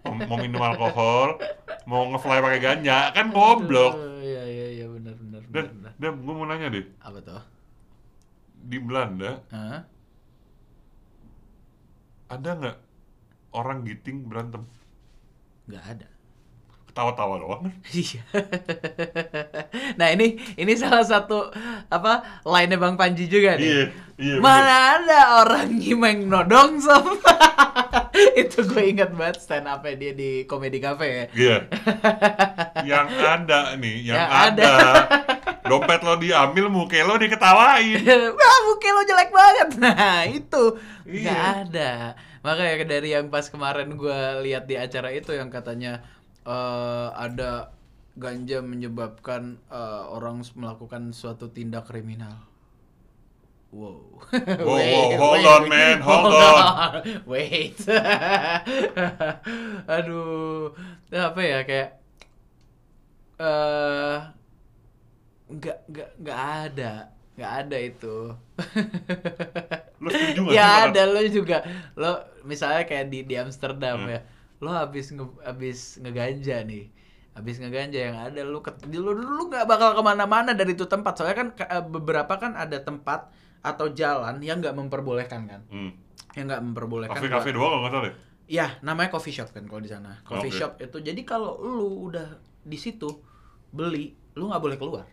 mau, 0.00 0.16
mau 0.24 0.36
minum 0.40 0.62
alkohol 0.64 1.36
mau 1.84 2.08
ngefly 2.08 2.40
pakai 2.40 2.60
ganja 2.62 3.12
kan 3.12 3.28
goblok 3.28 4.00
iya 4.24 4.42
iya 4.48 4.66
iya 4.80 4.86
benar 4.88 5.14
benar 5.20 5.42
dan 5.52 5.64
dan 6.00 6.12
gue 6.24 6.32
mau 6.32 6.46
nanya 6.48 6.72
deh 6.72 6.86
apa 7.04 7.18
tuh 7.20 7.42
di 8.60 8.80
Belanda 8.80 9.44
Hah? 9.52 9.84
Ada 12.30 12.50
nggak 12.54 12.76
orang 13.50 13.82
giting 13.82 14.30
berantem 14.30 14.62
nggak 15.66 15.84
ada 15.98 16.08
ketawa-tawa 16.90 17.34
doang 17.38 17.60
kan 17.66 17.74
Iya. 17.94 18.22
nah 19.94 20.10
ini 20.10 20.38
ini 20.58 20.72
salah 20.74 21.06
satu 21.06 21.50
apa 21.86 22.42
lainnya 22.42 22.78
Bang 22.78 22.98
Panji 22.98 23.30
juga 23.30 23.54
nih. 23.54 23.62
iya 23.62 23.82
iya 24.18 24.34
bener. 24.38 24.42
Mana 24.42 24.74
ada 24.98 25.20
orang 25.42 25.70
nyimeng 25.78 26.26
nodong 26.26 26.82
sob. 26.82 27.06
Itu 28.42 28.66
gue 28.66 28.90
ingat 28.90 29.14
banget 29.14 29.38
stand 29.38 29.70
up 29.70 29.86
dia 29.86 30.12
di 30.12 30.44
Comedy 30.50 30.82
Cafe 30.82 31.06
ya. 31.08 31.24
Iya. 31.30 31.56
yang 32.84 33.06
ada 33.08 33.78
nih, 33.78 33.96
yang, 34.10 34.16
Yang 34.18 34.30
ada. 34.30 34.66
ada. 34.66 34.72
Dompet 35.64 36.00
lo 36.00 36.16
diambil, 36.16 36.66
muka 36.68 37.00
lo 37.02 37.16
diketawain. 37.16 38.00
Wah, 38.38 38.58
muka 38.64 38.88
lo 38.90 39.02
jelek 39.04 39.30
banget. 39.30 39.68
Nah, 39.76 40.22
itu 40.24 40.62
nggak 41.04 41.40
Iya. 41.42 41.60
ada. 41.66 41.92
Makanya 42.40 42.88
dari 42.88 43.12
yang 43.12 43.28
pas 43.28 43.48
kemarin 43.48 43.94
gue 43.94 44.20
lihat 44.44 44.64
di 44.64 44.76
acara 44.76 45.12
itu 45.12 45.36
yang 45.36 45.52
katanya 45.52 46.00
eh, 46.42 47.08
ada 47.12 47.72
ganja 48.16 48.60
menyebabkan 48.60 49.60
eh, 49.68 50.02
orang 50.08 50.40
melakukan 50.56 51.12
suatu 51.12 51.52
tindak 51.52 51.84
kriminal. 51.86 52.48
Wow. 53.70 54.18
Wow, 54.34 54.66
wow, 54.66 55.08
hold 55.14 55.46
on, 55.46 55.62
man, 55.70 56.02
hold 56.02 56.34
on. 56.34 57.06
Wait. 57.22 57.78
Aduh, 59.94 60.74
apa 61.14 61.40
ya 61.40 61.58
kayak 61.62 61.90
eh 63.40 64.16
nggak 65.52 65.78
nggak 65.86 66.10
nggak 66.18 66.38
ada 66.64 66.92
nggak 67.34 67.52
ada 67.58 67.76
itu. 67.80 68.16
Lu 69.98 70.08
setuju 70.08 70.40
sih 70.46 70.56
ya 70.56 70.64
sama- 70.66 70.84
ada 70.88 71.02
lo 71.06 71.20
juga 71.26 71.58
lo 71.94 72.10
misalnya 72.42 72.84
kayak 72.84 73.06
di 73.06 73.18
di 73.22 73.34
Amsterdam 73.34 73.98
Hmm. 74.00 74.10
ya 74.10 74.20
lo 74.58 74.70
habis 74.70 75.08
nge, 75.08 75.24
habis 75.40 75.78
ngeganja 75.98 76.56
nih 76.62 76.84
habis 77.30 77.56
ngeganja 77.56 77.96
yang 78.02 78.16
ada 78.18 78.40
lu 78.42 78.60
ket, 78.60 78.76
lu 78.86 79.12
lu 79.12 79.48
nggak 79.48 79.64
bakal 79.64 79.94
ke 79.94 80.02
mana-mana 80.02 80.52
dari 80.52 80.74
itu 80.74 80.84
tempat 80.84 81.14
soalnya 81.14 81.36
kan 81.38 81.48
ke- 81.54 81.64
eh, 81.66 81.80
beberapa 81.80 82.34
kan 82.34 82.52
ada 82.54 82.76
tempat 82.78 83.32
atau 83.60 83.88
jalan 83.90 84.36
yang 84.40 84.60
nggak 84.60 84.72
memperbolehkan 84.74 85.40
kan 85.46 85.62
Hmm. 85.66 85.92
yang 86.32 86.44
nggak 86.46 86.60
memperbolehkan 86.62 87.16
Kafe-kafe 87.16 87.50
buat- 87.50 87.56
doang 87.56 87.80
nggak 87.80 87.92
salah 87.94 88.06
ya? 88.06 88.14
ya 88.50 88.66
namanya 88.80 89.08
coffee 89.08 89.32
shop 89.32 89.48
kan 89.48 89.64
kalau 89.64 89.78
di 89.78 89.88
sana 89.88 90.20
coffee 90.22 90.50
Oke. 90.50 90.58
shop 90.58 90.72
itu 90.78 90.96
jadi 90.98 91.20
kalau 91.22 91.56
lu 91.56 92.10
udah 92.10 92.28
di 92.60 92.76
situ 92.76 93.08
beli 93.70 94.10
lu 94.34 94.44
nggak 94.46 94.60
boleh 94.60 94.76
keluar 94.76 95.06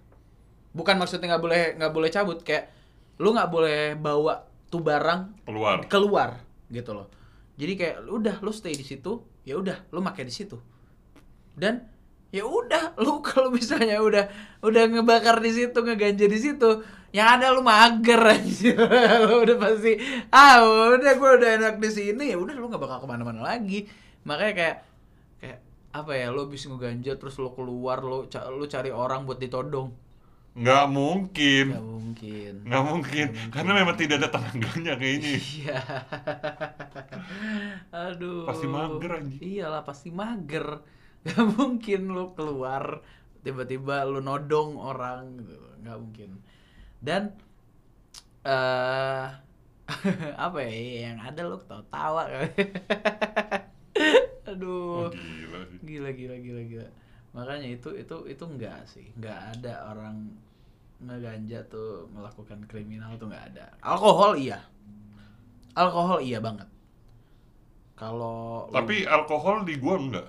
bukan 0.77 1.01
maksudnya 1.01 1.33
nggak 1.33 1.43
boleh 1.43 1.61
nggak 1.81 1.93
boleh 1.93 2.09
cabut 2.13 2.39
kayak 2.45 2.69
lu 3.17 3.33
nggak 3.33 3.49
boleh 3.49 3.97
bawa 3.97 4.45
tuh 4.69 4.83
barang 4.85 5.49
Keluar. 5.49 5.77
keluar 5.89 6.29
gitu 6.69 6.93
loh. 6.93 7.09
Jadi 7.57 7.73
kayak 7.73 8.05
udah 8.05 8.35
lu 8.45 8.53
stay 8.53 8.77
di 8.77 8.85
situ 8.85 9.25
ya 9.41 9.57
udah 9.57 9.89
lu 9.89 10.05
pakai 10.05 10.27
di 10.27 10.33
situ. 10.33 10.61
Dan 11.57 11.81
ya 12.29 12.45
udah 12.45 12.93
lu 13.03 13.25
kalau 13.25 13.49
misalnya 13.49 13.97
udah 13.97 14.29
udah 14.61 14.83
ngebakar 14.93 15.41
di 15.41 15.49
situ 15.49 15.73
ngeganja 15.81 16.29
di 16.29 16.37
situ 16.37 16.69
yang 17.15 17.39
ada 17.39 17.55
lu 17.55 17.63
mager 17.63 18.19
aja 18.35 18.75
lu 19.25 19.47
udah 19.47 19.57
pasti 19.57 19.95
ah 20.29 20.59
udah 20.93 21.11
gue 21.17 21.29
udah 21.41 21.49
enak 21.57 21.75
di 21.81 21.89
sini. 21.89 22.29
Ya 22.29 22.37
udah 22.37 22.53
lu 22.53 22.69
nggak 22.69 22.83
bakal 22.83 23.01
ke 23.01 23.07
mana-mana 23.09 23.41
lagi. 23.41 23.89
Makanya 24.27 24.53
kayak 24.53 24.77
kayak 25.41 25.59
apa 25.95 26.11
ya 26.13 26.29
lu 26.29 26.45
habis 26.45 26.67
ngeganja 26.69 27.17
terus 27.17 27.39
lu 27.41 27.49
keluar 27.57 28.03
lu 28.05 28.29
lu 28.29 28.65
cari 28.69 28.93
orang 28.93 29.25
buat 29.25 29.41
ditodong 29.41 29.89
Nggak 30.57 30.85
mungkin. 30.89 31.65
nggak 31.69 31.85
mungkin 31.85 31.97
Nggak 32.67 32.83
mungkin. 32.83 33.27
Karena 33.47 33.71
memang 33.79 33.95
tidak 33.95 34.15
ada 34.19 34.29
tenaganya 34.33 34.93
kayaknya. 34.99 35.31
Iya. 35.39 35.79
Aduh. 38.11 38.43
Pasti 38.43 38.67
mager, 38.67 39.11
anjing. 39.15 39.39
Iyalah 39.39 39.83
pasti 39.87 40.09
mager. 40.11 40.67
Gak 41.27 41.43
mungkin 41.59 42.11
lu 42.15 42.31
keluar 42.39 43.03
tiba-tiba 43.43 44.07
lu 44.07 44.19
nodong 44.19 44.79
orang 44.79 45.39
gitu. 45.43 45.55
Gak 45.83 45.97
mungkin. 45.99 46.31
Dan 46.99 47.35
eh 48.47 49.27
apa 50.45 50.57
ya 50.63 50.71
yang 51.11 51.19
ada 51.23 51.41
lu 51.47 51.55
ketawa-tawa. 51.63 52.23
Aduh. 54.47 55.07
Oh, 55.07 55.11
gila 55.11 55.59
sih. 55.71 55.79
Gila 55.83 56.09
gila 56.11 56.35
gila 56.39 56.61
gila. 56.67 56.87
Makanya 57.31 57.67
itu 57.71 57.95
itu 57.95 58.15
itu 58.27 58.43
enggak 58.43 58.83
sih. 58.87 59.07
Enggak 59.15 59.39
ada 59.55 59.91
orang 59.95 60.31
ngeganja 60.97 61.59
tuh 61.69 62.09
melakukan 62.09 62.59
kriminal 62.65 63.13
tuh 63.15 63.29
enggak 63.29 63.53
ada. 63.53 63.65
Alkohol 63.81 64.33
iya. 64.37 64.59
Alkohol 65.77 66.19
iya 66.21 66.41
banget. 66.41 66.65
Kalau 67.97 68.65
lu- 68.69 68.73
Tapi 68.73 69.05
alkohol 69.05 69.65
di 69.65 69.73
gua 69.77 69.95
enggak. 69.97 70.27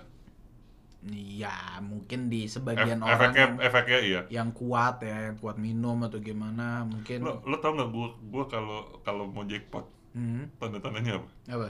Iya, 1.08 1.78
mungkin 1.80 2.26
di 2.26 2.44
Ef- 2.44 2.58
sebagian 2.58 2.98
orang 3.00 3.30
efeknya 3.30 3.40
yang, 3.40 3.54
efeknya 3.62 3.98
iya. 4.02 4.20
yang 4.28 4.48
kuat 4.50 4.98
ya, 5.00 5.30
yang 5.30 5.36
kuat 5.38 5.56
minum 5.56 5.94
atau 6.02 6.18
gimana, 6.18 6.82
mungkin 6.82 7.22
Lo, 7.22 7.38
lo 7.46 7.56
tau 7.62 7.70
nggak 7.72 7.90
gua 7.94 8.08
gua 8.28 8.44
kalau 8.50 8.80
kalau 9.06 9.24
mau 9.30 9.46
jackpot 9.46 9.86
Hmm, 10.10 10.50
tanda 10.58 10.82
tandanya 10.82 11.22
apa? 11.22 11.28
apa? 11.54 11.68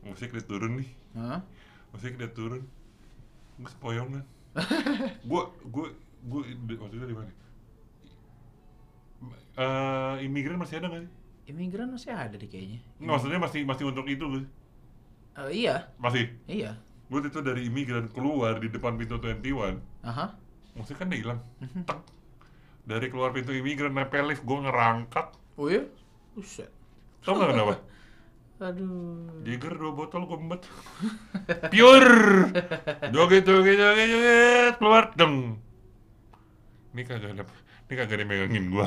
Musik 0.00 0.32
dia 0.32 0.40
turun 0.40 0.80
nih, 0.80 0.88
Hah? 1.12 1.44
musik 1.92 2.16
dia 2.16 2.32
turun, 2.32 2.64
gue 3.60 3.68
sepoyongan. 3.68 4.24
gua 5.28 5.52
gua 5.68 5.92
gua 6.24 6.40
di- 6.48 6.78
maksudnya 6.80 7.06
di 7.06 7.16
mana? 7.20 7.28
Eh 9.56 10.14
imigran 10.24 10.56
masih 10.56 10.80
ada 10.80 10.88
nggak 10.88 11.02
sih? 11.04 11.12
Imigran 11.50 11.88
masih 11.90 12.10
ada 12.14 12.36
di 12.36 12.46
kayaknya. 12.46 12.80
Nggak, 12.96 13.10
maksudnya 13.10 13.38
masih 13.38 13.60
masih 13.66 13.84
untuk 13.90 14.06
itu 14.06 14.24
nggak 14.24 14.40
sih? 14.40 14.50
Eh, 15.30 15.50
iya, 15.66 15.74
Masih. 15.96 16.24
iya. 16.46 16.74
Gue 17.10 17.22
itu 17.22 17.40
dari 17.42 17.66
imigran 17.66 18.06
keluar 18.10 18.58
di 18.58 18.70
depan 18.70 18.94
pintu 18.94 19.18
21 19.18 19.82
Aha. 20.06 20.30
Musik 20.78 20.94
kan 20.94 21.10
udah 21.10 21.18
hilang 21.18 21.40
Mhm. 21.58 21.82
Tek. 21.82 21.98
Dari 22.86 23.06
keluar 23.10 23.34
pintu 23.34 23.50
imigran 23.50 23.90
nempel 23.90 24.30
lift 24.30 24.46
gue 24.46 24.58
ngerangkak 24.62 25.34
Oh 25.58 25.66
iya? 25.66 25.82
Buset. 26.32 26.70
Tau 27.20 27.34
gak 27.34 27.50
kenapa? 27.50 27.74
Aduh. 28.70 29.42
Jagger 29.42 29.74
dua 29.74 29.92
botol 29.92 30.28
gue 30.28 30.36
embet 30.36 30.62
Pure 31.72 32.52
Joget 33.08 33.42
joget 33.48 33.76
joget 33.80 34.06
joget 34.06 34.74
Keluar 34.76 35.04
deng 35.16 35.56
Ini 36.92 37.02
kagak 37.02 37.32
ada 37.34 37.44
Ini 37.90 37.98
kagak 37.98 38.14
ada 38.14 38.22
yang 38.22 38.30
megangin 38.30 38.64
gue 38.70 38.86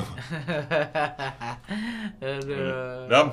Aduh. 2.24 3.04
Dam. 3.12 3.26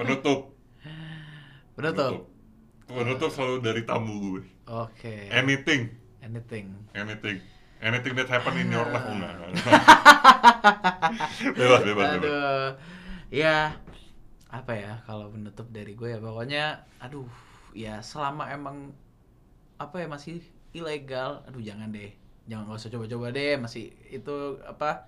Penutup 0.00 0.56
Penutup. 1.76 2.12
Penutup 2.88 3.28
selalu 3.28 3.56
dari 3.60 3.84
tamu 3.84 4.16
gue 4.16 4.48
Oke. 4.64 5.28
Anything 5.28 5.92
Anything. 6.24 6.72
Anything 6.96 7.36
Anything 7.84 8.16
that 8.16 8.32
happen 8.32 8.56
in 8.56 8.72
your 8.72 8.88
life 8.88 9.04
enggak 9.04 9.36
Bebas 11.60 11.80
bebas 11.84 12.06
bebas 12.16 12.24
Aduh. 12.24 12.68
Ya, 13.28 13.76
apa 14.48 14.72
ya 14.72 15.04
kalau 15.04 15.28
penutup 15.28 15.68
dari 15.68 15.92
gue 15.92 16.16
ya 16.16 16.18
pokoknya 16.24 16.80
aduh 16.96 17.28
ya 17.76 18.00
selama 18.00 18.48
emang 18.48 18.96
apa 19.76 20.00
ya 20.00 20.08
masih 20.08 20.40
ilegal 20.72 21.44
aduh 21.44 21.60
jangan 21.60 21.92
deh 21.92 22.08
jangan 22.48 22.64
nggak 22.64 22.80
usah 22.80 22.90
coba-coba 22.90 23.26
deh 23.30 23.60
masih 23.60 23.92
itu 24.08 24.56
apa 24.64 25.04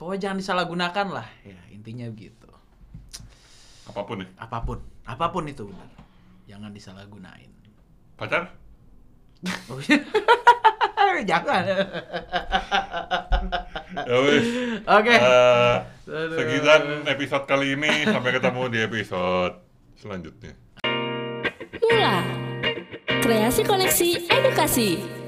pokoknya 0.00 0.20
jangan 0.32 0.38
disalahgunakan 0.40 1.06
lah. 1.12 1.28
Ya 1.44 1.60
intinya 1.68 2.08
gitu. 2.16 2.48
Apa 3.92 4.00
pun 4.08 4.24
ya? 4.24 4.28
Apa 4.40 4.58
pun. 4.64 4.78
Apa 5.04 5.28
pun 5.28 5.44
itu 5.44 5.68
benar. 5.68 5.88
Jangan 6.48 6.72
disalahgunain. 6.72 7.52
Pacar? 8.16 8.48
Oh, 11.00 11.16
jangan. 11.32 11.64
Ya 14.04 14.16
wis. 14.20 14.46
Oke. 14.84 15.16
Eh, 15.16 15.76
Aduh. 16.06 16.36
Sekian 16.36 17.08
episode 17.08 17.44
kali 17.48 17.72
ini. 17.72 18.04
Sampai 18.04 18.36
ketemu 18.36 18.62
di 18.68 18.78
episode 18.84 19.64
selanjutnya. 19.96 20.52
Mula. 21.80 22.20
Kreasi 23.24 23.64
koneksi 23.64 24.28
edukasi. 24.28 25.19